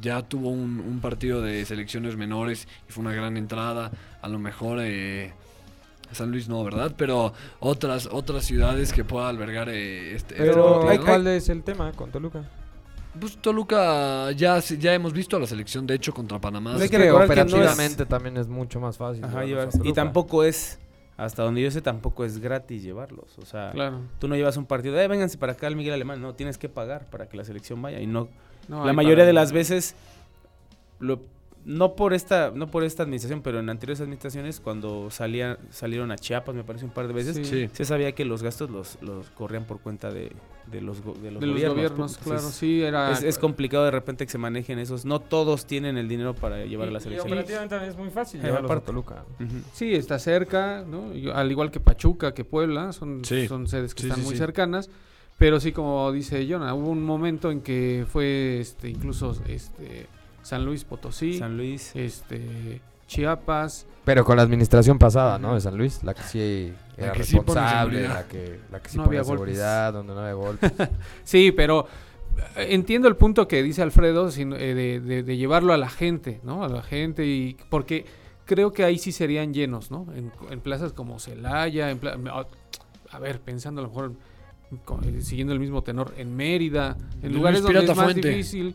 ya 0.01 0.21
tuvo 0.23 0.49
un, 0.49 0.79
un 0.79 0.99
partido 1.01 1.41
de 1.41 1.63
selecciones 1.65 2.15
menores 2.17 2.67
y 2.89 2.91
fue 2.91 3.03
una 3.03 3.13
gran 3.13 3.37
entrada? 3.37 3.91
A 4.21 4.27
lo 4.29 4.39
mejor 4.39 4.79
eh, 4.81 5.33
San 6.13 6.31
Luis 6.31 6.47
no, 6.49 6.63
¿verdad? 6.63 6.93
Pero 6.97 7.33
otras 7.59 8.07
otras 8.11 8.45
ciudades 8.45 8.91
que 8.93 9.03
pueda 9.03 9.29
albergar 9.29 9.69
eh, 9.69 10.15
este, 10.15 10.35
este 10.35 10.45
Pero, 10.45 10.83
¿no? 10.83 11.05
¿cuál 11.05 11.27
es 11.27 11.49
el 11.49 11.63
tema 11.63 11.91
con 11.93 12.11
Toluca? 12.11 12.43
Pues 13.19 13.37
Toluca, 13.37 14.31
ya, 14.31 14.61
se- 14.61 14.77
ya 14.77 14.93
hemos 14.93 15.11
visto 15.11 15.35
a 15.35 15.39
la 15.39 15.47
selección, 15.47 15.85
de 15.85 15.95
hecho, 15.95 16.13
contra 16.13 16.39
Panamá. 16.39 16.75
Es 16.77 16.83
que 16.83 16.97
que 16.97 17.09
no 17.09 17.19
es- 17.19 17.25
operativamente 17.25 18.05
también 18.05 18.37
es 18.37 18.47
mucho 18.47 18.79
más 18.79 18.97
fácil. 18.97 19.23
Ajá, 19.25 19.43
y 19.45 19.91
tampoco 19.93 20.43
es, 20.45 20.79
hasta 21.17 21.43
donde 21.43 21.61
yo 21.61 21.69
sé, 21.71 21.81
tampoco 21.81 22.23
es 22.23 22.39
gratis 22.39 22.81
llevarlos. 22.83 23.37
O 23.37 23.45
sea, 23.45 23.71
Claro. 23.71 23.99
tú 24.19 24.29
no 24.29 24.35
llevas 24.37 24.55
un 24.55 24.65
partido, 24.65 24.97
eh, 24.97 25.07
vénganse 25.09 25.37
para 25.37 25.51
acá 25.53 25.67
al 25.67 25.75
Miguel 25.75 25.93
Alemán. 25.93 26.21
No, 26.21 26.35
tienes 26.35 26.57
que 26.57 26.69
pagar 26.69 27.05
para 27.09 27.27
que 27.27 27.35
la 27.35 27.43
selección 27.43 27.81
vaya. 27.81 27.99
Y 27.99 28.07
no, 28.07 28.29
No, 28.69 28.85
la 28.85 28.93
mayoría 28.93 29.17
para- 29.23 29.27
de 29.27 29.33
las 29.33 29.51
veces, 29.51 29.93
lo, 30.99 31.19
no 31.65 31.95
por 31.95 32.13
esta 32.13 32.51
no 32.55 32.67
por 32.71 32.83
esta 32.83 33.03
administración, 33.03 33.41
pero 33.41 33.59
en 33.59 33.69
anteriores 33.69 34.01
administraciones, 34.01 34.59
cuando 34.59 35.09
salían, 35.11 35.57
salieron 35.69 36.11
a 36.11 36.15
Chiapas, 36.17 36.55
me 36.55 36.63
parece 36.63 36.85
un 36.85 36.91
par 36.91 37.07
de 37.07 37.13
veces, 37.13 37.35
Sí. 37.35 37.45
Sí. 37.45 37.69
se 37.71 37.85
sabía 37.85 38.13
que 38.13 38.25
los 38.25 38.41
gastos 38.43 38.69
los, 38.69 38.97
los 39.01 39.29
corrían 39.31 39.65
por 39.65 39.79
cuenta 39.79 40.11
de, 40.11 40.31
de 40.71 40.81
los, 40.81 41.03
de 41.03 41.11
los 41.11 41.21
de 41.21 41.31
los 41.31 41.39
gobiernos. 41.41 41.69
gobiernos, 41.75 42.11
Entonces, 42.17 42.23
claro, 42.23 42.49
sí, 42.49 42.81
era... 42.81 43.11
Es, 43.11 43.23
es 43.23 43.37
complicado 43.37 43.83
de 43.85 43.91
repente 43.91 44.25
que 44.25 44.31
se 44.31 44.37
manejen 44.37 44.79
esos. 44.79 45.05
No 45.05 45.19
todos 45.19 45.65
tienen 45.65 45.97
el 45.97 46.07
dinero 46.07 46.33
para 46.33 46.65
llevar 46.65 46.87
a 46.87 46.91
la 46.91 46.97
Y- 46.97 47.01
y 47.01 47.03
selección. 47.03 47.27
operativamente 47.31 47.75
también 47.75 47.91
es 47.91 47.97
muy 47.97 48.09
fácil 48.09 48.41
llevarlos 48.41 48.71
a. 48.71 48.79
Toluca. 48.79 49.25
Sí, 49.73 49.93
está 49.93 50.17
cerca, 50.19 50.83
¿no? 50.87 51.13
Y 51.15 51.29
al 51.29 51.51
igual 51.51 51.69
que 51.71 51.79
Pachuca, 51.79 52.33
que 52.33 52.43
Puebla, 52.45 52.91
son, 52.93 53.23
Sí. 53.25 53.47
son 53.47 53.67
sedes 53.67 53.93
que 53.93 54.01
Sí, 54.03 54.07
están 54.07 54.19
sí, 54.21 54.25
muy 54.25 54.33
sí. 54.35 54.39
cercanas. 54.39 54.89
Pero 55.37 55.59
sí, 55.59 55.71
como 55.71 56.11
dice 56.11 56.47
Jonah, 56.47 56.73
hubo 56.75 56.89
un 56.89 57.03
momento 57.03 57.49
en 57.51 57.61
que 57.61 58.05
fue 58.07 58.59
este, 58.59 58.89
incluso 58.89 59.35
este, 59.47 60.05
San 60.43 60.65
Luis 60.65 60.83
Potosí, 60.83 61.37
San 61.37 61.57
Luis. 61.57 61.91
este, 61.95 62.81
Chiapas. 63.07 63.85
Pero 64.05 64.23
con 64.25 64.37
la 64.37 64.43
administración 64.43 64.97
pasada, 64.97 65.37
¿no? 65.37 65.53
De 65.53 65.61
San 65.61 65.77
Luis, 65.77 66.03
la 66.03 66.13
que 66.13 66.23
sí 66.23 66.73
La 66.97 67.03
era 67.05 67.11
que 67.13 67.19
responsable, 67.19 68.07
la 68.07 68.27
que, 68.27 68.59
la 68.71 68.79
que 68.81 68.89
sí 68.89 68.97
No 68.97 69.03
ponía 69.03 69.19
había 69.19 69.29
golpes. 69.29 69.57
seguridad, 69.57 69.93
donde 69.93 70.13
no 70.13 70.19
había 70.21 70.33
golpes. 70.33 70.71
Sí, 71.23 71.51
pero 71.51 71.85
eh, 72.55 72.67
entiendo 72.69 73.07
el 73.07 73.15
punto 73.17 73.47
que 73.47 73.61
dice 73.61 73.81
Alfredo 73.81 74.31
sin- 74.31 74.53
eh, 74.53 74.73
de, 74.73 74.99
de- 75.01 75.23
de 75.23 75.37
llevarlo 75.37 75.73
a 75.73 75.77
la 75.77 75.89
gente, 75.89 76.39
¿no? 76.43 76.63
A 76.63 76.69
la 76.69 76.81
gente 76.81 77.25
y 77.25 77.57
porque 77.69 78.05
creo 78.45 78.71
que 78.71 78.83
ahí 78.83 78.97
sí 78.97 79.11
serían 79.11 79.53
llenos, 79.53 79.91
¿no? 79.91 80.07
En, 80.15 80.31
en 80.49 80.59
plazas 80.61 80.93
como 80.93 81.19
Celaya, 81.19 81.91
en 81.91 81.99
pla- 81.99 82.17
a, 82.31 83.15
a 83.15 83.19
ver, 83.19 83.39
pensando 83.41 83.81
a 83.81 83.83
lo 83.83 83.89
mejor 83.89 84.13
eh, 85.03 85.21
siguiendo 85.21 85.53
el 85.53 85.59
mismo 85.59 85.83
tenor 85.83 86.13
en 86.17 86.35
Mérida, 86.35 86.97
en 87.21 87.23
Luis 87.23 87.35
lugares 87.35 87.61
donde 87.61 87.79
es 87.83 87.87
más 87.95 87.97
Fuente. 88.05 88.29
difícil. 88.29 88.73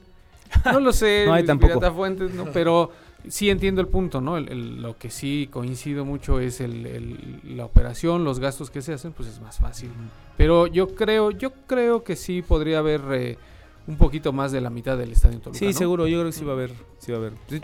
No 0.72 0.80
lo 0.80 0.92
sé, 0.92 1.24
No 1.26 1.32
hay 1.32 1.42
Luis 1.42 1.46
tampoco. 1.46 1.92
Fuentes, 1.92 2.32
¿no? 2.34 2.46
Pero 2.52 2.90
sí 3.28 3.50
entiendo 3.50 3.80
el 3.80 3.88
punto, 3.88 4.20
¿no? 4.20 4.36
El- 4.36 4.48
el- 4.50 4.82
lo 4.82 4.96
que 4.98 5.10
sí 5.10 5.48
coincido 5.50 6.04
mucho 6.04 6.40
es 6.40 6.60
el, 6.60 6.86
el- 6.86 7.40
la 7.56 7.64
operación, 7.64 8.24
los 8.24 8.38
gastos 8.40 8.70
que 8.70 8.82
se 8.82 8.92
hacen, 8.92 9.12
pues 9.12 9.28
es 9.28 9.40
más 9.40 9.58
fácil. 9.58 9.90
Pero 10.36 10.66
yo 10.66 10.88
creo, 10.94 11.30
yo 11.30 11.52
creo 11.66 12.04
que 12.04 12.14
sí 12.16 12.42
podría 12.42 12.78
haber 12.78 13.00
eh, 13.12 13.38
un 13.86 13.96
poquito 13.96 14.32
más 14.32 14.52
de 14.52 14.60
la 14.60 14.70
mitad 14.70 14.96
del 14.98 15.12
estadio 15.12 15.36
en 15.36 15.40
Toluca, 15.42 15.58
Sí, 15.58 15.66
¿no? 15.66 15.72
seguro, 15.72 16.06
yo 16.06 16.18
creo 16.18 16.26
que 16.30 16.32
sí 16.38 16.44
va 16.44 16.52
a 16.52 16.56
haber. 16.56 16.72
Sí 16.98 17.12
va 17.12 17.18
a 17.18 17.20
haber. 17.20 17.32
Sí, 17.48 17.60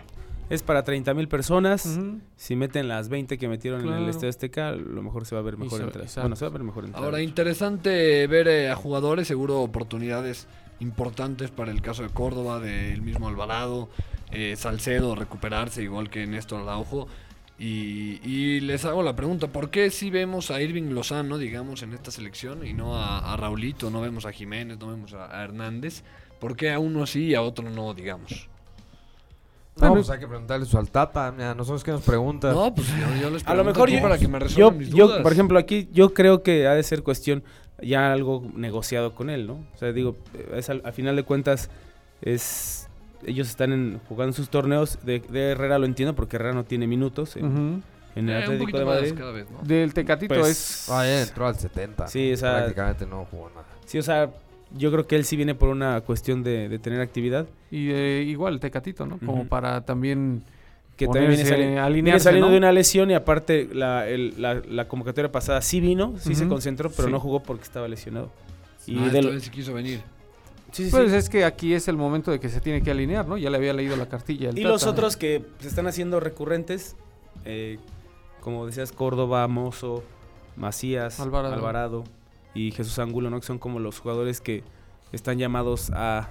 Es 0.50 0.62
para 0.62 0.82
30 0.84 1.14
mil 1.14 1.28
personas. 1.28 1.98
Si 2.36 2.56
meten 2.56 2.86
las 2.88 3.08
20 3.08 3.38
que 3.38 3.48
metieron 3.48 3.86
en 3.86 3.94
el 3.94 4.08
Estadio 4.08 4.28
Azteca, 4.30 4.68
a 4.70 4.72
lo 4.72 5.02
mejor 5.02 5.24
se 5.24 5.34
va 5.34 5.40
a 5.40 5.44
ver 5.44 5.56
mejor 5.56 5.80
entrada. 5.80 6.06
Bueno, 6.20 6.36
se 6.36 6.44
va 6.44 6.48
a 6.50 6.52
ver 6.52 6.62
mejor 6.62 6.84
entrada. 6.84 7.06
Ahora, 7.06 7.22
interesante 7.22 8.26
ver 8.26 8.48
eh, 8.48 8.70
a 8.70 8.76
jugadores, 8.76 9.28
seguro 9.28 9.60
oportunidades 9.60 10.46
importantes 10.82 11.50
para 11.50 11.70
el 11.70 11.80
caso 11.80 12.02
de 12.02 12.10
Córdoba, 12.10 12.60
del 12.60 13.00
mismo 13.00 13.28
Alvarado, 13.28 13.88
eh, 14.30 14.54
Salcedo, 14.56 15.14
recuperarse 15.14 15.82
igual 15.82 16.10
que 16.10 16.26
Néstor 16.26 16.62
Araujo. 16.62 17.08
Y, 17.58 18.20
y 18.24 18.60
les 18.60 18.84
hago 18.84 19.02
la 19.02 19.14
pregunta, 19.14 19.46
¿por 19.46 19.70
qué 19.70 19.90
si 19.90 20.10
vemos 20.10 20.50
a 20.50 20.60
Irving 20.60 20.90
Lozano, 20.90 21.38
digamos, 21.38 21.82
en 21.82 21.92
esta 21.92 22.10
selección 22.10 22.66
y 22.66 22.72
no 22.72 22.96
a, 22.96 23.32
a 23.32 23.36
Raulito, 23.36 23.90
no 23.90 24.00
vemos 24.00 24.26
a 24.26 24.32
Jiménez, 24.32 24.78
no 24.78 24.88
vemos 24.88 25.12
a, 25.14 25.38
a 25.38 25.44
Hernández? 25.44 26.02
¿Por 26.40 26.56
qué 26.56 26.72
a 26.72 26.80
uno 26.80 27.06
sí 27.06 27.26
y 27.26 27.34
a 27.36 27.42
otro 27.42 27.70
no, 27.70 27.94
digamos? 27.94 28.48
No, 29.76 29.80
Bueno, 29.80 29.94
pues 29.94 30.10
hay 30.10 30.18
que 30.18 30.26
preguntarle 30.26 30.66
eso 30.66 30.78
al 30.78 30.90
Tata. 30.90 31.30
Mira, 31.32 31.54
nosotros 31.54 31.84
que 31.84 31.92
nos 31.92 32.02
pregunta. 32.02 32.52
No, 32.52 32.74
pues 32.74 32.88
yo, 32.88 33.20
yo 33.20 33.30
les 33.30 33.46
A 33.46 33.54
lo 33.54 33.62
pregunto 33.62 33.64
mejor 33.64 33.90
yo, 33.90 34.02
para 34.02 34.18
que 34.18 34.28
me 34.28 34.38
resuelvan 34.38 34.78
mis 34.78 34.90
yo, 34.90 35.22
por 35.22 35.32
ejemplo, 35.32 35.58
aquí 35.58 35.88
yo 35.92 36.12
creo 36.12 36.42
que 36.42 36.66
ha 36.66 36.74
de 36.74 36.82
ser 36.82 37.02
cuestión 37.02 37.44
ya 37.82 38.12
algo 38.12 38.42
negociado 38.54 39.14
con 39.14 39.30
él, 39.30 39.46
¿no? 39.46 39.54
O 39.74 39.78
sea, 39.78 39.92
digo, 39.92 40.16
es 40.54 40.70
al, 40.70 40.82
a 40.84 40.92
final 40.92 41.16
de 41.16 41.22
cuentas 41.24 41.70
es 42.20 42.88
ellos 43.26 43.48
están 43.48 43.72
en, 43.72 44.00
jugando 44.08 44.32
sus 44.32 44.48
torneos 44.48 44.98
de, 45.04 45.20
de 45.20 45.50
Herrera 45.52 45.78
lo 45.78 45.86
entiendo 45.86 46.14
porque 46.14 46.36
Herrera 46.36 46.54
no 46.54 46.64
tiene 46.64 46.86
minutos 46.88 47.36
en, 47.36 47.44
Ujú. 47.46 47.80
en 48.16 48.28
el 48.28 48.40
Eh, 48.40 48.44
Atlético 48.44 48.78
de 48.78 48.84
más 48.84 48.94
Madrid. 48.96 49.14
cada 49.16 49.30
vez, 49.32 49.46
¿no? 49.50 49.58
Del 49.62 49.94
Tecatito 49.94 50.34
Pues, 50.34 50.48
es... 50.48 50.88
Ah, 50.90 51.04
ya 51.04 51.22
entró 51.22 51.46
al 51.46 51.54
70. 51.56 52.08
Sí, 52.08 52.32
o 52.32 52.36
sea- 52.36 52.56
Prácticamente 52.58 53.06
no 53.06 53.24
jugó 53.30 53.48
nada. 53.50 53.64
Sí, 53.86 53.98
o 53.98 54.02
sea, 54.02 54.30
yo 54.76 54.90
creo 54.90 55.06
que 55.06 55.14
él 55.16 55.24
sí 55.24 55.36
viene 55.36 55.54
por 55.54 55.68
una 55.68 56.00
cuestión 56.00 56.42
de, 56.42 56.68
de 56.68 56.78
tener 56.80 57.00
actividad. 57.00 57.46
Y 57.70 57.90
eh, 57.92 58.22
igual 58.26 58.54
el 58.54 58.60
Tecatito, 58.60 59.06
¿no? 59.06 59.18
Como 59.18 59.46
para 59.46 59.82
también... 59.82 60.42
Que 61.06 61.12
también 61.12 61.32
viene, 61.44 61.44
sali- 61.48 62.02
viene 62.02 62.20
saliendo 62.20 62.46
¿no? 62.48 62.52
de 62.52 62.58
una 62.58 62.72
lesión 62.72 63.10
y 63.10 63.14
aparte 63.14 63.68
la, 63.72 64.08
el- 64.08 64.34
la, 64.40 64.54
la 64.68 64.88
convocatoria 64.88 65.30
pasada 65.30 65.60
sí 65.62 65.80
vino, 65.80 66.14
sí 66.18 66.34
se 66.34 66.48
concentró, 66.48 66.90
pero 66.90 67.08
Sí. 67.08 67.12
no 67.12 67.20
jugó 67.20 67.40
porque 67.42 67.62
estaba 67.64 67.86
lesionado. 67.88 68.30
Y 68.86 68.98
ah, 68.98 69.02
de 69.02 69.06
esta 69.08 69.22
lo- 69.22 69.30
vez 69.30 69.42
sí 69.44 69.50
quiso 69.50 69.72
venir. 69.74 70.00
sí, 70.72 70.84
sí, 70.86 70.90
Pues 70.90 71.10
sí. 71.10 71.16
es 71.16 71.28
que 71.28 71.44
aquí 71.44 71.72
es 71.74 71.86
el 71.88 71.96
momento 71.96 72.30
de 72.30 72.40
que 72.40 72.48
se 72.48 72.60
tiene 72.60 72.82
que 72.82 72.90
alinear, 72.90 73.26
¿no? 73.28 73.36
Ya 73.38 73.48
le 73.50 73.56
había 73.58 73.72
leído 73.72 73.96
la 73.96 74.06
cartilla. 74.08 74.50
Y 74.54 74.62
los 74.62 74.84
otros 74.84 75.16
que 75.16 75.44
se 75.60 75.68
están 75.68 75.86
haciendo 75.86 76.18
recurrentes, 76.20 76.96
eh, 77.44 77.78
como 78.40 78.66
decías, 78.66 78.90
Córdoba, 78.92 79.46
Mozo, 79.48 80.02
Macías, 80.56 81.20
Alvarado. 81.20 81.54
Alvarado. 81.54 82.04
y 82.54 82.70
Jesús 82.72 82.98
Angulo, 82.98 83.30
¿no? 83.30 83.40
Que 83.40 83.46
son 83.46 83.58
como 83.58 83.78
los 83.78 83.98
jugadores 83.98 84.40
que 84.42 84.62
están 85.12 85.38
llamados 85.38 85.90
a 85.94 86.28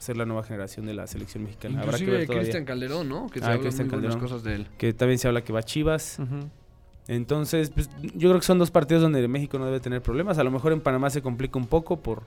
ser 0.00 0.16
la 0.16 0.24
nueva 0.26 0.42
generación 0.42 0.86
de 0.86 0.94
la 0.94 1.06
selección 1.06 1.44
mexicana. 1.44 1.80
Habrá 1.82 1.96
que 1.98 2.04
Inclusive 2.04 2.26
ver. 2.26 2.38
Cristian 2.38 2.64
Calderón, 2.64 3.08
¿no? 3.08 3.28
Que 3.28 3.38
se 3.40 3.46
Ah, 3.46 3.58
Cristian 3.58 3.86
muy 3.86 3.92
Calderón. 3.96 4.18
cosas 4.20 4.42
de 4.42 4.54
él. 4.56 4.66
Que 4.78 4.92
también 4.92 5.18
se 5.18 5.28
habla 5.28 5.42
que 5.44 5.52
va 5.52 5.60
a 5.60 5.62
Chivas. 5.62 6.18
Entonces, 7.08 7.70
pues, 7.70 7.90
yo 8.14 8.28
creo 8.30 8.38
que 8.40 8.46
son 8.46 8.58
dos 8.58 8.70
partidos 8.70 9.02
donde 9.02 9.26
México 9.28 9.58
no 9.58 9.66
debe 9.66 9.80
tener 9.80 10.00
problemas. 10.00 10.38
A 10.38 10.44
lo 10.44 10.50
mejor 10.50 10.72
en 10.72 10.80
Panamá 10.80 11.10
se 11.10 11.22
complica 11.22 11.58
un 11.58 11.66
poco 11.66 11.98
por, 12.00 12.22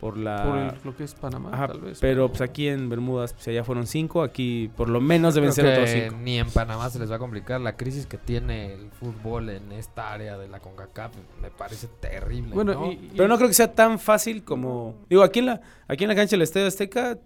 por 0.00 0.16
la... 0.16 0.44
Por 0.44 0.58
el- 0.58 0.72
lo 0.84 0.96
que 0.96 1.04
es 1.04 1.14
Panamá, 1.14 1.50
Ajá, 1.52 1.68
tal 1.68 1.80
vez. 1.80 1.98
pero 2.00 2.28
pues 2.28 2.40
aquí 2.40 2.68
en 2.68 2.88
Bermudas, 2.88 3.32
pues 3.32 3.48
allá 3.48 3.64
fueron 3.64 3.86
cinco, 3.86 4.22
aquí 4.22 4.70
por 4.76 4.88
lo 4.88 5.00
menos 5.00 5.34
deben 5.34 5.50
Creo 5.52 5.64
ser 5.66 5.74
otros 5.80 5.90
cinco. 5.90 6.16
ni 6.22 6.38
en 6.38 6.48
Panamá 6.50 6.88
se 6.90 6.98
les 6.98 7.10
va 7.10 7.16
a 7.16 7.18
complicar. 7.18 7.60
La 7.60 7.76
crisis 7.76 8.06
que 8.06 8.16
tiene 8.18 8.74
el 8.74 8.90
fútbol 8.90 9.50
en 9.50 9.72
esta 9.72 10.12
área 10.12 10.38
de 10.38 10.46
la 10.48 10.60
CONCACAF 10.60 11.12
me 11.42 11.50
parece 11.50 11.88
terrible. 12.00 12.54
Bueno, 12.54 12.74
¿no? 12.74 12.86
y- 12.92 12.94
y- 12.94 13.12
Pero 13.16 13.28
no 13.28 13.36
creo 13.36 13.48
que 13.48 13.54
sea 13.54 13.72
tan 13.74 13.98
fácil 13.98 14.44
como... 14.44 14.94
Digo, 15.10 15.22
aquí 15.22 15.40
en 15.40 15.46
la, 15.46 15.60
aquí 15.88 16.04
en 16.04 16.08
la 16.08 16.14
cancha 16.14 16.32
del 16.36 16.42
Estadio 16.42 16.66
Azteca 16.68 17.18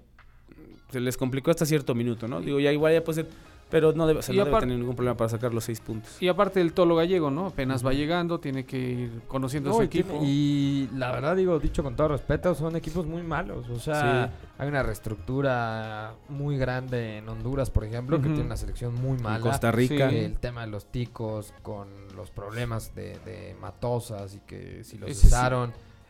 se 0.91 1.01
les 1.01 1.17
complicó 1.17 1.51
hasta 1.51 1.65
cierto 1.67 1.95
minuto, 1.95 2.29
¿no? 2.29 2.41
Digo, 2.41 2.61
ya 2.61 2.73
igual 2.73 2.93
ya 2.95 3.03
puede 3.05 3.23
ser... 3.25 3.31
Pero 3.73 3.93
no 3.93 4.07
debe, 4.07 4.21
o 4.21 4.23
sea, 4.23 4.33
Y 4.35 4.39
no 4.39 4.45
debe 4.45 4.55
apar- 4.57 4.61
tener 4.61 4.79
ningún 4.79 4.95
problema 4.95 5.17
para 5.17 5.29
sacar 5.31 5.53
los 5.53 5.65
seis 5.65 5.81
puntos. 5.81 6.17
Y 6.23 6.29
aparte 6.29 6.61
el 6.61 6.73
Tolo 6.75 6.95
Gallego, 6.95 7.31
¿no? 7.33 7.47
Apenas 7.47 7.85
va 7.85 7.93
llegando, 7.93 8.39
tiene 8.39 8.65
que 8.65 8.79
ir 8.79 9.23
conociendo 9.27 9.71
No, 9.71 9.77
su 9.79 9.83
y 9.83 9.89
tiene- 9.89 10.11
equipo. 10.11 10.25
Y 10.25 10.89
la 10.95 11.11
verdad, 11.11 11.35
digo, 11.35 11.59
dicho 11.59 11.83
con 11.83 11.97
todo 11.97 12.09
respeto, 12.09 12.55
son 12.55 12.77
equipos 12.77 13.07
muy 13.07 13.23
malos. 13.25 13.69
O 13.71 13.81
sea, 13.81 14.31
hay 14.59 14.69
una 14.69 14.85
reestructura 14.85 16.15
muy 16.29 16.57
grande 16.59 17.19
en 17.19 17.29
Honduras, 17.29 17.71
por 17.71 17.85
ejemplo, 17.85 18.19
que 18.21 18.29
tiene 18.29 18.43
una 18.45 18.57
selección 18.57 18.95
muy 18.95 19.17
En 19.17 19.23
mala. 19.23 19.41
Costa 19.41 19.71
Rica. 19.73 20.11
Sí. 20.11 20.17
El 20.17 20.39
tema 20.39 20.61
de 20.63 20.67
los 20.69 20.87
ticos 20.87 21.53
con 21.63 21.89
los 22.15 22.31
problemas 22.31 22.95
de, 22.95 23.19
de 23.25 23.57
Matosas 23.61 24.35
y 24.35 24.41
que 24.41 24.85
si 24.85 24.99
los 24.99 25.11
Ese 25.11 25.23
sí. 25.23 25.35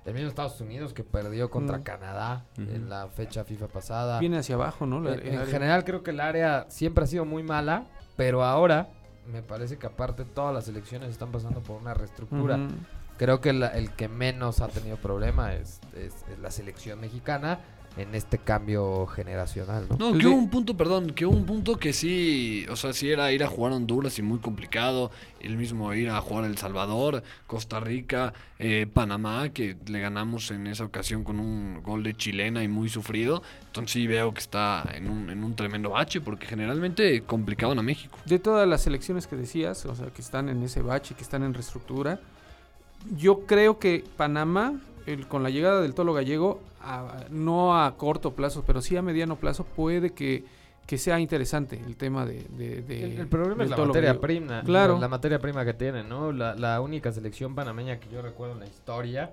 El 0.04 0.14
mismo 0.14 0.28
Estados 0.28 0.60
Unidos 0.60 0.92
que 0.92 1.04
perdió 1.04 1.50
contra 1.50 1.78
Mm. 1.78 1.82
Canadá 1.82 2.44
Ujú. 2.58 2.62
en 2.70 2.88
la 2.90 3.08
fecha 3.08 3.44
FIFA 3.44 3.68
pasada. 3.68 4.18
Viene 4.18 4.38
hacia 4.38 4.56
abajo, 4.56 4.84
¿no? 4.86 5.00
La- 5.00 5.14
En, 5.14 5.34
en 5.40 5.46
general 5.46 5.84
creo 5.84 6.02
que 6.02 6.10
el 6.10 6.20
área 6.20 6.66
siempre 6.68 7.04
ha 7.04 7.06
sido 7.06 7.24
muy 7.24 7.42
mala, 7.42 7.84
pero 8.16 8.44
ahora 8.44 8.88
me 9.32 9.42
parece 9.42 9.78
que 9.78 9.86
aparte 9.86 10.24
todas 10.24 10.52
las 10.52 10.66
elecciones 10.66 11.10
están 11.10 11.30
pasando 11.30 11.60
por 11.60 11.80
una 11.80 11.94
reestructura. 11.94 12.56
Ujú. 12.56 12.74
Creo 13.18 13.40
que 13.40 13.52
la- 13.52 13.68
el 13.68 13.90
que 13.92 14.08
menos 14.08 14.60
ha 14.60 14.66
tenido 14.68 14.96
problema 14.96 15.54
es, 15.54 15.80
es- 15.94 16.24
es 16.32 16.38
la 16.40 16.50
selección 16.50 17.00
mexicana 17.00 17.60
en 17.96 18.14
este 18.14 18.38
cambio 18.38 19.07
generacional, 19.07 19.87
¿no? 19.88 19.96
No, 19.96 20.14
El 20.14 20.20
que 20.20 20.26
hubo 20.26 20.37
un 20.37 20.48
punto, 20.48 20.76
perdón, 20.76 21.11
que 21.11 21.26
hubo 21.26 21.37
un 21.37 21.44
punto 21.44 21.76
que 21.76 21.92
sí, 21.92 22.64
o 22.70 22.76
sea, 22.76 22.92
sí 22.92 23.11
era 23.11 23.31
ir 23.33 23.44
a 23.44 23.48
jugar 23.48 23.72
a 23.72 23.76
Honduras 23.76 24.18
y 24.18 24.22
muy 24.22 24.38
complicado, 24.38 25.11
el 25.40 25.57
mismo 25.57 25.92
ir 25.92 26.09
a 26.09 26.20
jugar 26.20 26.44
a 26.44 26.46
El 26.46 26.57
Salvador, 26.57 27.22
Costa 27.46 27.81
Rica, 27.81 28.33
eh, 28.59 28.87
Panamá, 28.92 29.50
que 29.50 29.76
le 29.87 30.00
ganamos 30.00 30.50
en 30.50 30.66
esa 30.66 30.85
ocasión 30.85 31.24
con 31.24 31.38
un 31.38 31.83
gol 31.83 32.02
de 32.02 32.14
chilena 32.14 32.62
y 32.62 32.68
muy 32.68 32.88
sufrido, 32.88 33.42
entonces 33.66 33.92
sí 33.92 34.07
veo 34.07 34.33
que 34.33 34.40
está 34.40 34.85
en 34.94 35.11
un, 35.11 35.31
en 35.31 35.44
un 35.44 35.55
tremendo 35.55 35.90
bache, 35.90 36.20
porque 36.20 36.46
generalmente 36.46 37.22
complicaban 37.22 37.78
a 37.78 37.83
México. 37.83 38.18
De 38.24 38.38
todas 38.38 38.66
las 38.66 38.83
selecciones 38.83 39.26
que 39.26 39.37
decías, 39.37 39.85
o 39.87 39.94
sea, 39.94 40.07
que 40.07 40.22
están 40.22 40.48
en 40.48 40.62
ese 40.62 40.81
bache, 40.81 41.14
que 41.14 41.22
están 41.22 41.42
en 41.42 41.55
reestructura, 41.55 42.20
yo 43.16 43.40
creo 43.46 43.78
que 43.78 44.04
Panamá, 44.16 44.80
el- 45.06 45.26
con 45.26 45.42
la 45.42 45.50
llegada 45.50 45.80
del 45.80 45.94
Tolo 45.94 46.12
Gallego, 46.14 46.60
a- 46.80 47.24
no 47.30 47.80
a 47.82 47.96
corto 47.96 48.32
plazo, 48.32 48.64
pero 48.66 48.80
sí 48.82 48.96
a 48.96 49.02
mediano 49.02 49.36
plazo, 49.36 49.64
puede 49.64 50.10
que, 50.10 50.44
que 50.86 50.98
sea 50.98 51.20
interesante 51.20 51.80
el 51.86 51.96
tema 51.96 52.26
de... 52.26 52.44
de- 52.56 52.82
de- 52.82 53.04
El, 53.04 53.20
el 53.20 53.26
problema 53.28 53.62
del 53.64 53.72
es 53.72 53.78
la 53.78 53.84
materia 53.84 54.08
Gallego. 54.08 54.20
prima. 54.20 54.62
Claro. 54.64 54.94
La, 54.94 55.00
la 55.00 55.08
materia 55.08 55.38
prima 55.38 55.64
que 55.64 55.74
tienen, 55.74 56.08
¿no? 56.08 56.32
La, 56.32 56.54
la 56.54 56.80
única 56.80 57.12
selección 57.12 57.54
panameña 57.54 57.98
que 58.00 58.08
yo 58.10 58.20
recuerdo 58.22 58.54
en 58.54 58.60
la 58.60 58.66
historia 58.66 59.30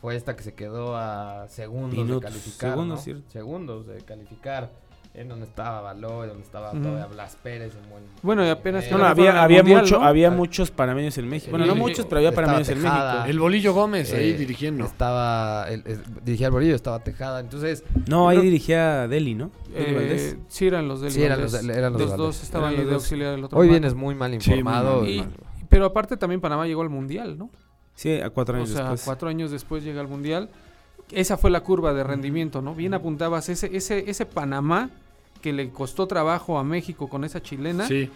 fue 0.00 0.16
esta 0.16 0.36
que 0.36 0.42
se 0.42 0.52
quedó 0.54 0.96
a 0.96 1.48
segundos 1.48 1.94
Minutos, 1.98 2.20
de 2.22 2.28
calificar. 2.28 2.70
segundos, 2.70 2.98
¿no? 2.98 3.02
¿cierto? 3.02 3.30
Segundos 3.30 3.86
de 3.86 3.96
calificar. 4.02 4.70
En 5.16 5.28
donde 5.28 5.46
estaba 5.46 5.80
Baloy, 5.80 6.26
donde 6.26 6.42
estaba 6.42 6.72
todavía 6.72 7.06
Blas 7.06 7.36
Pérez 7.40 7.72
en 7.80 7.88
buen 7.88 8.02
Bueno, 8.20 8.44
y 8.44 8.48
apenas 8.48 8.82
que 8.84 8.90
No, 8.90 8.98
no, 8.98 9.04
había, 9.06 9.40
había, 9.44 9.58
Mundial, 9.62 9.82
mucho, 9.82 10.00
¿no? 10.00 10.04
había 10.06 10.26
Ah. 10.26 10.30
muchos 10.32 10.72
panameños 10.72 11.16
en 11.18 11.28
México. 11.28 11.52
Bueno, 11.52 11.66
no 11.66 11.74
Sí. 11.74 11.78
muchos, 11.78 12.06
pero 12.06 12.16
había 12.18 12.32
panameños 12.32 12.68
en. 12.70 12.82
México. 12.82 13.24
El 13.28 13.38
Bolillo 13.38 13.72
Gómez 13.74 14.12
ahí 14.12 14.30
Eh, 14.30 14.34
dirigiendo. 14.36 14.84
Estaba, 14.84 15.68
el, 15.70 15.84
el- 15.86 16.02
dirigía 16.24 16.48
el 16.48 16.52
Bolillo, 16.52 16.74
estaba 16.74 16.98
Tejada. 16.98 17.38
Entonces, 17.38 17.84
No, 18.08 18.28
ahí 18.28 18.38
Creo- 18.38 18.44
dirigía 18.50 19.06
Deli, 19.06 19.34
¿no? 19.34 19.52
Deli 19.72 19.94
Eh, 20.00 20.36
sí, 20.48 20.66
eran 20.66 20.88
los 20.88 21.00
del 21.00 21.12
Sí, 21.12 21.22
eran 21.22 21.40
los 21.40 21.54
eran 21.62 21.92
los 21.92 22.16
dos 22.16 22.42
estaban 22.42 22.72
los 22.74 22.80
de 22.84 22.84
dos. 22.86 22.94
auxiliar 23.04 23.34
el 23.34 23.44
otro. 23.44 23.56
hoy 23.56 23.68
vienes 23.68 23.94
muy 23.94 24.16
mal 24.16 24.32
Sí, 24.42 24.50
muy 24.50 24.58
informado. 24.58 25.02
mal, 25.02 25.08
y- 25.08 25.20
Y- 25.20 25.26
pero 25.68 25.84
aparte 25.86 26.16
también 26.16 26.40
Panamá 26.40 26.66
llegó 26.66 26.82
al 26.82 26.90
Mundial, 26.90 27.38
¿no? 27.38 27.50
Sí, 27.94 28.20
a 28.20 28.30
cuatro 28.30 28.54
O 28.54 28.56
años 28.56 28.70
sea, 28.70 28.80
después. 28.80 29.02
cuatro 29.04 29.28
años 29.28 29.52
después 29.52 29.84
llega 29.84 30.00
al 30.00 30.08
Mundial. 30.08 30.50
Esa 31.12 31.36
fue 31.36 31.52
la 31.52 31.60
curva 31.60 31.92
de 31.94 32.02
rendimiento, 32.02 32.60
¿no? 32.62 32.74
Bien 32.74 32.94
apuntabas 32.94 33.48
ese, 33.48 33.76
ese, 33.76 34.10
ese 34.10 34.26
Panamá 34.26 34.90
que 35.44 35.52
le 35.52 35.68
costó 35.68 36.06
trabajo 36.06 36.58
a 36.58 36.64
México 36.64 37.06
con 37.06 37.22
esa 37.22 37.42
chilena, 37.42 37.86
Sí, 37.86 38.08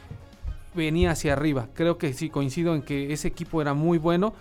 venía 0.74 1.10
hacia 1.10 1.34
arriba. 1.34 1.68
Creo 1.74 1.98
que 1.98 2.14
sí, 2.14 2.30
coincido 2.30 2.74
en 2.74 2.80
que 2.80 3.12
ese 3.12 3.28
equipo 3.28 3.60
era 3.60 3.74
muy 3.74 3.98
bueno. 3.98 4.32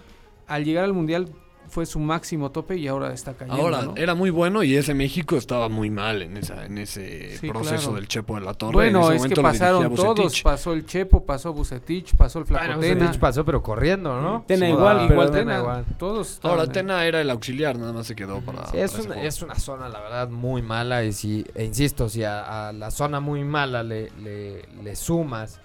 Al 0.48 0.64
llegar 0.64 0.86
al 0.86 0.94
Mundial 0.94 1.28
fue 1.70 1.86
su 1.86 2.00
máximo 2.00 2.52
tope 2.52 2.78
y 2.78 2.88
ahora 2.88 3.14
está 3.14 3.34
cayendo, 3.34 3.62
ahora 3.62 3.82
¿no? 3.84 3.94
era 3.96 4.16
muy 4.16 4.30
bueno 4.30 4.64
y 4.64 4.76
ese 4.76 4.94
México 4.94 5.36
estaba 5.38 5.70
muy 5.70 5.90
mal 5.90 6.22
en, 6.22 6.38
esa, 6.38 6.66
en 6.66 6.78
ese 6.78 7.38
Sí, 7.38 7.50
proceso 7.50 7.76
claro. 7.78 7.96
del 7.96 8.08
Chepo 8.08 8.36
de 8.36 8.42
la 8.42 8.54
Torre. 8.54 8.88
En 8.88 8.94
Bueno, 8.94 9.12
ese 9.12 9.28
es 9.28 9.34
que 9.34 9.42
pasaron 9.42 9.94
todos. 9.96 10.42
Pasó 10.42 10.74
el 10.74 10.86
Chepo, 10.86 11.26
pasó 11.26 11.54
Bucetich, 11.54 12.16
pasó 12.16 12.40
el 12.40 12.46
Bueno, 12.46 12.64
Flacotena. 12.66 12.96
Bucetich 13.02 13.20
pasó, 13.20 13.46
pero 13.46 13.62
corriendo, 13.62 14.22
¿no? 14.22 14.44
Tena 14.48 14.66
Sí, 14.66 14.72
igual, 14.72 15.12
igual 15.12 15.32
Tena 15.32 15.60
igual. 15.60 15.86
todos. 15.98 16.40
Ahora 16.44 16.64
ahí. 16.64 16.70
Tena 16.70 17.06
era 17.06 17.22
el 17.22 17.30
auxiliar, 17.30 17.78
nada 17.78 17.94
más 17.94 18.08
se 18.08 18.16
quedó 18.16 18.42
para. 18.42 18.66
Sí, 18.68 18.78
es, 18.78 18.92
para 18.94 19.04
una, 19.06 19.24
es 19.24 19.42
una 19.42 19.56
zona, 19.56 19.90
la 19.90 20.00
verdad, 20.00 20.30
muy 20.30 20.62
mala. 20.62 21.04
Y 21.04 21.14
si, 21.14 21.46
e 21.56 21.66
insisto, 21.66 22.10
si 22.10 22.24
a, 22.24 22.70
a 22.70 22.74
la 22.74 22.92
zona 22.92 23.20
muy 23.20 23.44
mala 23.44 23.84
le, 23.84 24.10
le, 24.22 24.64
le 24.84 24.96
sumas 24.96 25.60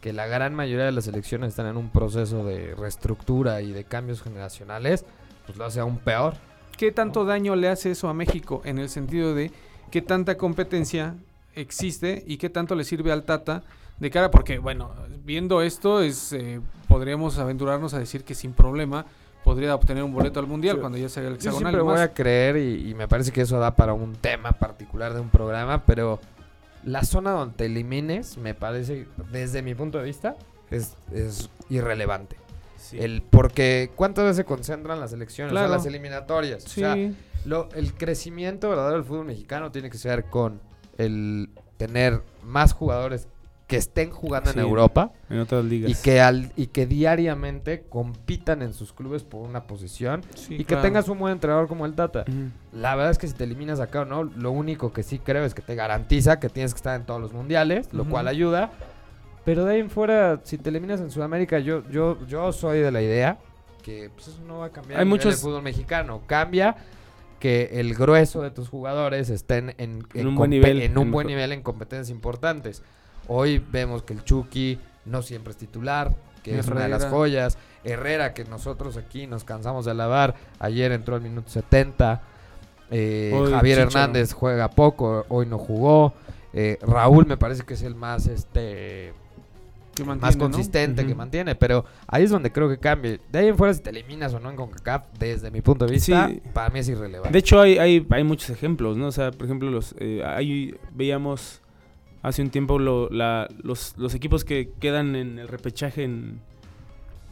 que 0.00 0.12
la 0.12 0.26
gran 0.26 0.54
mayoría 0.54 0.84
de 0.84 0.92
las 0.92 1.06
elecciones 1.06 1.48
están 1.50 1.66
en 1.66 1.76
un 1.76 1.88
proceso 1.90 2.44
de 2.44 2.74
reestructura 2.76 3.62
y 3.62 3.72
de 3.72 3.84
cambios 3.84 4.22
generacionales, 4.22 5.04
pues 5.48 5.58
lo 5.58 5.64
hace 5.64 5.80
aún 5.80 5.96
peor. 5.98 6.34
¿Qué 6.76 6.92
tanto 6.92 7.24
daño 7.24 7.56
le 7.56 7.68
hace 7.68 7.90
eso 7.90 8.08
a 8.08 8.14
México 8.14 8.62
en 8.64 8.78
el 8.78 8.88
sentido 8.88 9.34
de 9.34 9.50
qué 9.90 10.00
tanta 10.02 10.36
competencia 10.36 11.14
existe 11.56 12.22
y 12.26 12.36
qué 12.36 12.50
tanto 12.50 12.74
le 12.76 12.84
sirve 12.84 13.10
al 13.10 13.24
Tata 13.24 13.62
de 13.98 14.10
cara? 14.10 14.30
Porque, 14.30 14.58
bueno, 14.58 14.92
viendo 15.24 15.60
esto, 15.62 16.02
es 16.02 16.32
eh, 16.32 16.60
podríamos 16.86 17.38
aventurarnos 17.38 17.94
a 17.94 17.98
decir 17.98 18.22
que 18.22 18.34
sin 18.36 18.52
problema 18.52 19.06
podría 19.42 19.74
obtener 19.74 20.04
un 20.04 20.12
boleto 20.12 20.38
al 20.38 20.46
Mundial 20.46 20.76
Yo- 20.76 20.80
cuando 20.82 20.98
ya 20.98 21.08
se 21.08 21.20
haga 21.20 21.30
el 21.30 21.34
Yo 21.38 21.50
hexagonal. 21.50 21.72
siempre 21.72 21.80
y 21.80 21.94
voy 21.96 22.00
a 22.02 22.12
creer 22.14 22.56
y, 22.58 22.90
y 22.90 22.94
me 22.94 23.08
parece 23.08 23.32
que 23.32 23.40
eso 23.40 23.58
da 23.58 23.74
para 23.74 23.94
un 23.94 24.14
tema 24.14 24.52
particular 24.52 25.14
de 25.14 25.20
un 25.20 25.30
programa, 25.30 25.82
pero 25.84 26.20
la 26.84 27.02
zona 27.02 27.32
donde 27.32 27.56
te 27.56 27.64
elimines, 27.66 28.36
me 28.36 28.54
parece, 28.54 29.06
desde 29.32 29.62
mi 29.62 29.74
punto 29.74 29.98
de 29.98 30.04
vista, 30.04 30.36
es, 30.70 30.94
es 31.12 31.50
irrelevante. 31.70 32.36
Sí. 32.78 32.96
El, 32.98 33.22
porque 33.22 33.90
¿cuántas 33.96 34.24
veces 34.24 34.36
se 34.38 34.44
concentran 34.44 34.98
las 35.00 35.12
elecciones? 35.12 35.52
O 35.52 35.56
sea, 35.56 35.68
las 35.68 35.84
eliminatorias. 35.84 36.62
Sí, 36.64 36.82
O 36.82 36.94
sea, 36.94 36.96
lo- 37.44 37.68
el 37.74 37.92
crecimiento 37.94 38.68
verdadero 38.70 38.94
del 38.96 39.04
fútbol 39.04 39.26
mexicano 39.26 39.70
tiene 39.72 39.90
que 39.90 39.98
ser 39.98 40.24
con 40.26 40.60
el 40.96 41.50
tener 41.76 42.22
más 42.42 42.72
jugadores 42.72 43.28
que 43.66 43.76
estén 43.76 44.10
jugando 44.10 44.50
Sí. 44.50 44.58
en 44.58 44.64
Europa 44.64 45.12
En 45.28 45.40
otras 45.40 45.62
ligas. 45.64 45.90
y 45.90 45.94
que 46.02 46.22
al 46.22 46.50
y 46.56 46.68
que 46.68 46.86
diariamente 46.86 47.84
compitan 47.88 48.62
en 48.62 48.72
sus 48.72 48.94
clubes 48.94 49.24
por 49.24 49.46
una 49.46 49.64
posición 49.66 50.22
sí, 50.34 50.54
y 50.58 50.64
que 50.64 50.76
tengas 50.76 51.08
un 51.08 51.18
buen 51.18 51.32
entrenador 51.34 51.68
como 51.68 51.84
el 51.84 51.94
Tata. 51.94 52.24
La 52.72 52.94
verdad 52.94 53.10
es 53.10 53.18
que 53.18 53.26
si 53.28 53.34
te 53.34 53.44
eliminas 53.44 53.78
acá 53.80 54.00
o 54.02 54.04
no, 54.06 54.24
lo 54.24 54.52
único 54.52 54.92
que 54.94 55.02
sí 55.02 55.18
creo 55.18 55.44
es 55.44 55.52
que 55.52 55.60
te 55.60 55.74
garantiza 55.74 56.40
que 56.40 56.48
tienes 56.48 56.72
que 56.72 56.78
estar 56.78 56.98
en 56.98 57.04
todos 57.04 57.20
los 57.20 57.32
mundiales, 57.34 57.92
lo 57.92 58.06
cual 58.08 58.26
ayuda. 58.28 58.70
Pero 59.48 59.64
de 59.64 59.72
ahí 59.72 59.80
en 59.80 59.88
fuera, 59.88 60.40
si 60.44 60.58
te 60.58 60.68
eliminas 60.68 61.00
en 61.00 61.10
Sudamérica, 61.10 61.58
yo, 61.58 61.82
yo, 61.88 62.18
yo 62.26 62.52
soy 62.52 62.80
de 62.80 62.92
la 62.92 63.00
idea 63.00 63.38
que 63.82 64.10
pues, 64.14 64.28
eso 64.28 64.42
no 64.46 64.58
va 64.58 64.66
a 64.66 64.68
cambiar 64.68 65.00
Hay 65.00 65.06
nivel 65.06 65.18
muchos- 65.24 65.40
fútbol 65.40 65.62
mexicano. 65.62 66.20
Cambia 66.26 66.76
que 67.40 67.70
el 67.80 67.94
grueso 67.94 68.42
de 68.42 68.50
tus 68.50 68.68
jugadores 68.68 69.30
estén 69.30 69.74
en, 69.78 70.06
En 70.12 70.26
un 70.26 70.34
buen 70.34 70.50
nivel, 70.50 70.82
en 70.82 70.98
un 70.98 71.06
en 71.06 71.12
buen 71.12 71.26
nivel 71.26 71.52
en 71.52 71.62
competencias 71.62 72.10
importantes. 72.10 72.82
Hoy 73.26 73.64
vemos 73.72 74.02
que 74.02 74.12
el 74.12 74.22
Chucky 74.22 74.78
no 75.06 75.22
siempre 75.22 75.52
es 75.52 75.56
titular, 75.56 76.14
que 76.42 76.58
es 76.58 76.68
una 76.68 76.82
de 76.82 76.90
las 76.90 77.06
joyas. 77.06 77.56
Herrera, 77.84 78.34
que 78.34 78.44
nosotros 78.44 78.98
aquí 78.98 79.26
nos 79.26 79.44
cansamos 79.44 79.86
de 79.86 79.92
alabar, 79.92 80.34
ayer 80.58 80.92
entró 80.92 81.14
al 81.14 81.22
minuto 81.22 81.48
70. 81.48 82.20
Eh, 82.90 83.32
Hoy 83.34 83.50
Javier 83.50 83.78
Chicharo. 83.78 83.88
Hernández 84.02 84.34
juega 84.34 84.68
poco, 84.68 85.24
hoy 85.30 85.46
no 85.46 85.56
jugó. 85.56 86.12
Eh, 86.52 86.78
Raúl 86.82 87.24
me 87.24 87.38
parece 87.38 87.62
que 87.62 87.72
es 87.72 87.82
el 87.82 87.94
más 87.94 88.26
este 88.26 89.14
Que 90.04 90.20
más 90.20 90.36
consistente 90.36 91.06
que 91.06 91.14
mantiene, 91.14 91.54
pero 91.54 91.84
ahí 92.06 92.24
es 92.24 92.30
donde 92.30 92.50
creo 92.52 92.68
que 92.68 92.78
cambie. 92.78 93.20
De 93.30 93.38
ahí 93.38 93.48
en 93.48 93.56
fuera 93.56 93.72
si 93.74 93.80
te 93.80 93.90
eliminas 93.90 94.32
o 94.34 94.40
no 94.40 94.50
en 94.50 94.56
CONCACAF, 94.56 95.04
desde 95.18 95.50
mi 95.50 95.60
punto 95.60 95.86
de 95.86 95.92
vista, 95.92 96.28
Sí. 96.28 96.40
para 96.52 96.70
mí 96.70 96.78
es 96.80 96.88
irrelevante. 96.88 97.30
De 97.32 97.38
hecho, 97.38 97.60
hay, 97.60 97.78
hay, 97.78 98.06
hay 98.10 98.24
muchos 98.24 98.50
ejemplos, 98.50 98.96
¿no? 98.96 99.06
O 99.08 99.12
sea, 99.12 99.30
por 99.30 99.44
ejemplo, 99.46 99.70
los 99.70 99.94
eh, 99.98 100.22
ahí 100.24 100.74
veíamos 100.94 101.60
hace 102.22 102.42
un 102.42 102.50
tiempo 102.50 102.78
lo- 102.78 103.08
la- 103.10 103.48
los, 103.62 103.94
los 103.96 104.14
equipos 104.14 104.44
que 104.44 104.70
quedan 104.80 105.14
en 105.16 105.38
el 105.38 105.48
repechaje 105.48 106.04
en, 106.04 106.40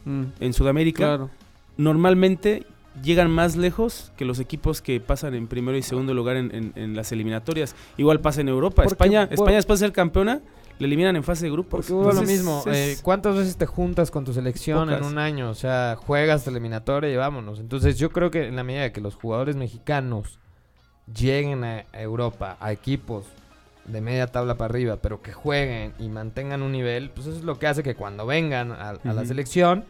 Mm, 0.05 0.23
en 0.39 0.53
Sudamérica. 0.53 0.99
claro. 1.05 1.29
Normalmente 1.75 2.65
llegan 3.03 3.29
más 3.29 3.55
lejos 3.57 4.11
que 4.17 4.25
los 4.25 4.39
equipos 4.39 4.81
que 4.81 4.99
pasan 4.99 5.35
en 5.35 5.47
primero 5.47 5.77
y 5.77 5.81
segundo 5.83 6.13
lugar 6.13 6.37
en, 6.37 6.53
en- 6.55 6.73
en 6.75 6.95
las 6.95 7.11
eliminatorias. 7.11 7.75
Igual 7.97 8.19
pasa 8.21 8.41
en 8.41 8.47
Europa. 8.49 8.83
Porque, 8.83 8.93
España, 8.93 9.25
bueno, 9.25 9.33
España 9.35 9.55
después 9.57 9.79
de 9.79 9.85
ser 9.87 9.93
campeona, 9.93 10.41
le 10.79 10.85
eliminan 10.87 11.15
en 11.15 11.23
fase 11.23 11.45
de 11.45 11.51
grupos. 11.51 11.79
Porque 11.79 11.93
hubo 11.93 12.03
lo 12.13 12.21
mismo, 12.27 12.63
es- 12.71 12.99
eh, 12.99 13.01
¿cuántas 13.03 13.35
veces 13.35 13.57
te 13.57 13.65
juntas 13.65 14.11
con 14.11 14.23
tu 14.25 14.33
selección 14.33 14.89
en 14.89 15.11
un 15.11 15.17
año? 15.17 15.49
O 15.49 15.55
sea, 15.55 15.95
juegas 15.99 16.45
la 16.45 16.51
eliminatoria 16.51 17.11
y 17.11 17.15
vámonos. 17.15 17.59
Entonces 17.59 17.97
yo 17.97 18.09
creo 18.11 18.29
que 18.31 18.47
en 18.47 18.55
la 18.55 18.63
medida 18.63 18.83
de 18.83 18.91
que 18.91 19.01
los 19.01 19.15
jugadores 19.15 19.55
mexicanos 19.55 20.39
lleguen 21.13 21.63
a 21.63 21.85
Europa 21.93 22.57
a 22.59 22.71
equipos 22.71 23.25
de 23.85 24.01
media 24.01 24.27
tabla 24.27 24.55
para 24.55 24.69
arriba, 24.73 24.97
pero 24.97 25.21
que 25.21 25.31
jueguen 25.31 25.93
y 25.99 26.09
mantengan 26.09 26.61
un 26.61 26.73
nivel, 26.73 27.09
pues 27.11 27.27
eso 27.27 27.37
es 27.37 27.43
lo 27.43 27.57
que 27.57 27.67
hace 27.67 27.83
que 27.83 27.95
cuando 27.95 28.25
vengan 28.25 28.71
a, 28.73 28.89
a 28.89 29.13
la 29.13 29.21
selección 29.25 29.85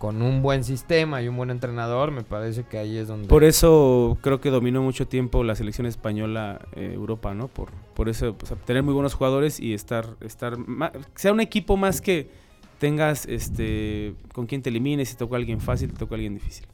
con 0.00 0.22
un 0.22 0.40
buen 0.40 0.64
sistema 0.64 1.20
y 1.20 1.28
un 1.28 1.36
buen 1.36 1.50
entrenador, 1.50 2.10
me 2.10 2.22
parece 2.22 2.64
que 2.64 2.78
ahí 2.78 2.96
es 2.96 3.06
donde 3.06 3.28
Por 3.28 3.44
eso 3.44 4.16
creo 4.22 4.40
que 4.40 4.48
dominó 4.48 4.82
mucho 4.82 5.06
tiempo 5.06 5.44
la 5.44 5.54
selección 5.54 5.86
española 5.86 6.66
eh, 6.74 6.92
Europa, 6.94 7.34
¿no? 7.34 7.48
Por, 7.48 7.70
por 7.94 8.08
eso, 8.08 8.34
pues, 8.34 8.50
tener 8.64 8.82
muy 8.82 8.94
buenos 8.94 9.12
jugadores 9.12 9.60
y 9.60 9.74
estar, 9.74 10.16
estar 10.22 10.56
ma- 10.56 10.90
sea 11.14 11.32
un 11.32 11.40
equipo 11.40 11.76
más 11.76 12.00
que 12.00 12.30
tengas 12.78 13.26
este 13.26 14.14
con 14.32 14.46
quien 14.46 14.62
te 14.62 14.70
elimines, 14.70 15.10
si 15.10 15.16
tocó 15.16 15.34
a 15.34 15.38
alguien 15.38 15.60
fácil, 15.60 15.92
te 15.92 15.98
tocó 15.98 16.14
a 16.14 16.16
alguien 16.16 16.32
difícil. 16.32 16.66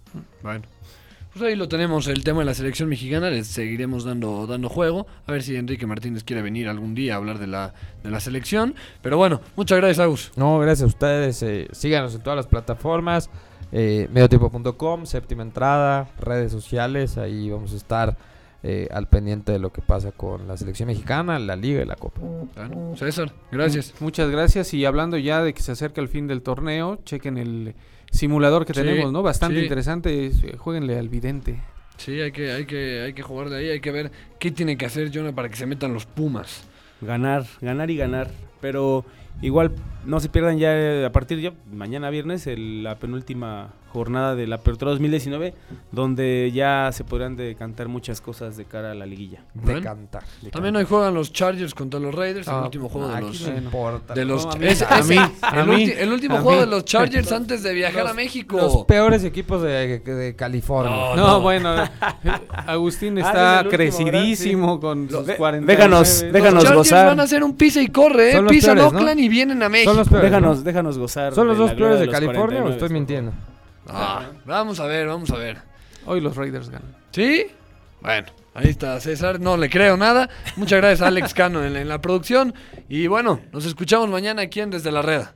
Bueno. 0.44 0.62
Pues 1.36 1.50
ahí 1.50 1.56
lo 1.56 1.68
tenemos, 1.68 2.08
el 2.08 2.24
tema 2.24 2.38
de 2.38 2.46
la 2.46 2.54
selección 2.54 2.88
mexicana, 2.88 3.28
les 3.28 3.46
seguiremos 3.46 4.04
dando, 4.04 4.46
dando 4.46 4.70
juego. 4.70 5.06
A 5.26 5.32
ver 5.32 5.42
si 5.42 5.54
Enrique 5.54 5.86
Martínez 5.86 6.24
quiere 6.24 6.40
venir 6.40 6.66
algún 6.66 6.94
día 6.94 7.12
a 7.12 7.16
hablar 7.18 7.38
de 7.38 7.46
la, 7.46 7.74
de 8.02 8.10
la 8.10 8.20
selección. 8.20 8.74
Pero 9.02 9.18
bueno, 9.18 9.42
muchas 9.54 9.76
gracias, 9.76 9.98
Agus. 9.98 10.32
No, 10.34 10.58
gracias 10.58 10.84
a 10.84 10.86
ustedes. 10.86 11.42
eh, 11.42 11.68
síganos 11.72 12.14
en 12.14 12.22
todas 12.22 12.38
las 12.38 12.46
plataformas. 12.46 13.28
Eh, 13.70 14.08
mediotiempo.com, 14.14 15.04
séptima 15.04 15.42
entrada, 15.42 16.08
redes 16.18 16.52
sociales. 16.52 17.18
Ahí 17.18 17.50
vamos 17.50 17.74
a 17.74 17.76
estar 17.76 18.16
eh, 18.62 18.88
al 18.90 19.06
pendiente 19.06 19.52
de 19.52 19.58
lo 19.58 19.70
que 19.74 19.82
pasa 19.82 20.12
con 20.12 20.48
la 20.48 20.56
selección 20.56 20.86
mexicana, 20.86 21.38
la 21.38 21.54
liga 21.54 21.82
y 21.82 21.84
la 21.84 21.96
copa. 21.96 22.18
Bueno, 22.54 22.96
César, 22.96 23.30
gracias. 23.52 23.92
Muchas 24.00 24.30
gracias. 24.30 24.72
Y 24.72 24.86
hablando 24.86 25.18
ya 25.18 25.42
de 25.42 25.52
que 25.52 25.60
se 25.60 25.72
acerca 25.72 26.00
el 26.00 26.08
fin 26.08 26.28
del 26.28 26.40
torneo, 26.40 26.98
chequen 27.04 27.36
el 27.36 27.74
simulador 28.10 28.64
que 28.66 28.74
Sí, 28.74 28.80
tenemos, 28.80 29.12
¿no? 29.12 29.22
Bastante 29.22 29.56
sí. 29.58 29.62
interesante. 29.62 30.26
es, 30.26 30.42
eh, 30.42 30.56
Jueguenle 30.56 30.98
al 30.98 31.08
vidente. 31.08 31.60
Sí, 31.96 32.20
hay 32.20 32.32
que, 32.32 32.52
hay, 32.52 32.66
que, 32.66 33.00
hay 33.02 33.12
que 33.14 33.22
jugar 33.22 33.48
de 33.50 33.56
ahí, 33.58 33.68
hay 33.70 33.80
que 33.80 33.90
ver 33.90 34.10
qué 34.38 34.50
tiene 34.50 34.76
que 34.76 34.84
hacer 34.86 35.10
Jonah 35.12 35.32
para 35.34 35.48
que 35.48 35.56
se 35.56 35.66
metan 35.66 35.94
los 35.94 36.04
Pumas. 36.06 36.64
Ganar, 37.00 37.44
ganar 37.60 37.90
y 37.90 37.96
ganar. 37.96 38.30
Pero 38.60 39.04
igual 39.42 39.72
no 40.04 40.20
se 40.20 40.28
pierdan 40.28 40.58
ya 40.58 40.74
eh, 40.76 41.04
a 41.04 41.12
partir 41.12 41.40
de 41.40 41.52
mañana 41.72 42.10
viernes 42.10 42.46
el- 42.46 42.82
la 42.82 42.98
penúltima 42.98 43.72
jornada 43.96 44.34
de 44.34 44.46
la 44.46 44.56
Apertura 44.56 44.90
2019, 44.90 45.54
donde 45.90 46.50
ya 46.54 46.90
se 46.92 47.02
podrán 47.04 47.34
decantar 47.36 47.88
muchas 47.88 48.20
cosas 48.20 48.56
de 48.56 48.64
cara 48.66 48.90
a 48.92 48.94
la 48.94 49.06
liguilla. 49.06 49.40
De 49.54 49.62
Bueno. 49.72 49.80
cantar. 49.82 50.22
De 50.42 50.50
También 50.50 50.74
cantar. 50.74 50.76
hoy 50.76 50.84
juegan 50.88 51.14
los 51.14 51.32
Chargers 51.32 51.74
contra 51.74 51.98
los 51.98 52.14
Raiders, 52.14 52.46
el 52.46 52.54
Ah, 52.54 52.62
último 52.64 52.88
juego 52.88 53.08
de 53.08 53.14
aquí 53.16 53.26
los... 53.26 53.48
no 53.48 53.56
importa. 53.56 54.14
De 54.14 54.24
los 54.26 54.44
No, 54.44 54.52
a 54.52 54.56
mí- 54.56 54.66
es- 54.66 54.82
a 54.82 54.98
el, 54.98 55.02
a 55.42 55.64
mí, 55.64 55.86
ulti- 55.86 55.94
el 55.98 56.12
último 56.12 56.36
a 56.36 56.40
juego 56.40 56.58
mí. 56.60 56.64
de 56.66 56.70
los 56.70 56.84
Chargers 56.84 57.32
antes 57.32 57.62
de 57.62 57.72
viajar 57.74 58.02
Los- 58.02 58.12
a 58.12 58.14
México. 58.14 58.56
Los 58.58 58.84
peores 58.84 59.24
equipos 59.24 59.62
de, 59.62 59.98
de 60.00 60.36
California. 60.36 60.94
No, 60.94 61.16
No, 61.16 61.26
no. 61.26 61.40
bueno, 61.40 61.74
Agustín 62.66 63.18
Ah, 63.18 63.20
está 63.22 63.30
es 63.32 63.60
el 63.60 63.66
último, 63.66 63.70
crecidísimo 64.10 64.80
con 64.80 65.06
Lo- 65.10 65.18
sus 65.18 65.26
de- 65.26 65.36
40. 65.36 65.72
déjanos- 65.72 66.22
los 66.22 66.32
déjanos 66.32 66.62
Chargers 66.64 66.76
gozar. 66.76 67.06
van 67.06 67.20
a 67.20 67.22
hacer 67.22 67.42
un 67.42 67.56
pisa 67.56 67.80
y 67.80 67.88
corre, 67.88 68.32
¿eh? 68.32 68.42
Los 68.42 68.52
Pisan. 68.52 68.78
Oakland 68.78 69.20
y 69.20 69.28
vienen 69.28 69.62
a 69.62 69.68
México. 69.68 69.90
Son 69.90 69.98
los 69.98 70.08
peores. 70.08 70.30
Déjanos, 70.30 70.58
¿no? 70.58 70.62
déjanos 70.64 70.98
gozar. 70.98 71.34
¿Son 71.34 71.46
los 71.48 71.56
dos 71.58 71.72
peores 71.72 71.98
de 72.00 72.06
los 72.06 72.14
California 72.14 72.60
o 72.60 72.62
49, 72.64 72.72
estoy 72.74 72.88
mintiendo? 72.90 73.32
Ah, 73.88 74.30
vamos 74.44 74.80
a 74.80 74.86
ver, 74.86 75.06
vamos 75.06 75.30
a 75.30 75.36
ver. 75.36 75.58
Hoy 76.06 76.20
los 76.20 76.36
Raiders 76.36 76.70
ganan. 76.70 76.96
¿Sí? 77.12 77.46
Bueno, 78.00 78.28
ahí 78.54 78.68
está 78.68 79.00
César, 79.00 79.40
no 79.40 79.56
le 79.56 79.68
creo 79.70 79.96
nada. 79.96 80.28
Muchas 80.56 80.78
gracias 80.80 81.02
a 81.02 81.08
Alex 81.08 81.34
Cano 81.34 81.64
en, 81.64 81.76
en 81.76 81.88
la 81.88 82.00
producción. 82.00 82.54
Y 82.88 83.06
bueno, 83.06 83.40
nos 83.52 83.64
escuchamos 83.64 84.08
mañana 84.08 84.42
aquí 84.42 84.60
en 84.60 84.70
Desde 84.70 84.92
la 84.92 85.02
Reda. 85.02 85.34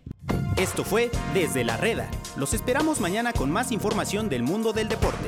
Esto 0.56 0.84
fue 0.84 1.10
Desde 1.34 1.64
la 1.64 1.76
Reda. 1.76 2.08
Los 2.36 2.54
esperamos 2.54 3.00
mañana 3.00 3.32
con 3.32 3.50
más 3.50 3.72
información 3.72 4.28
del 4.28 4.42
mundo 4.42 4.72
del 4.72 4.88
deporte. 4.88 5.26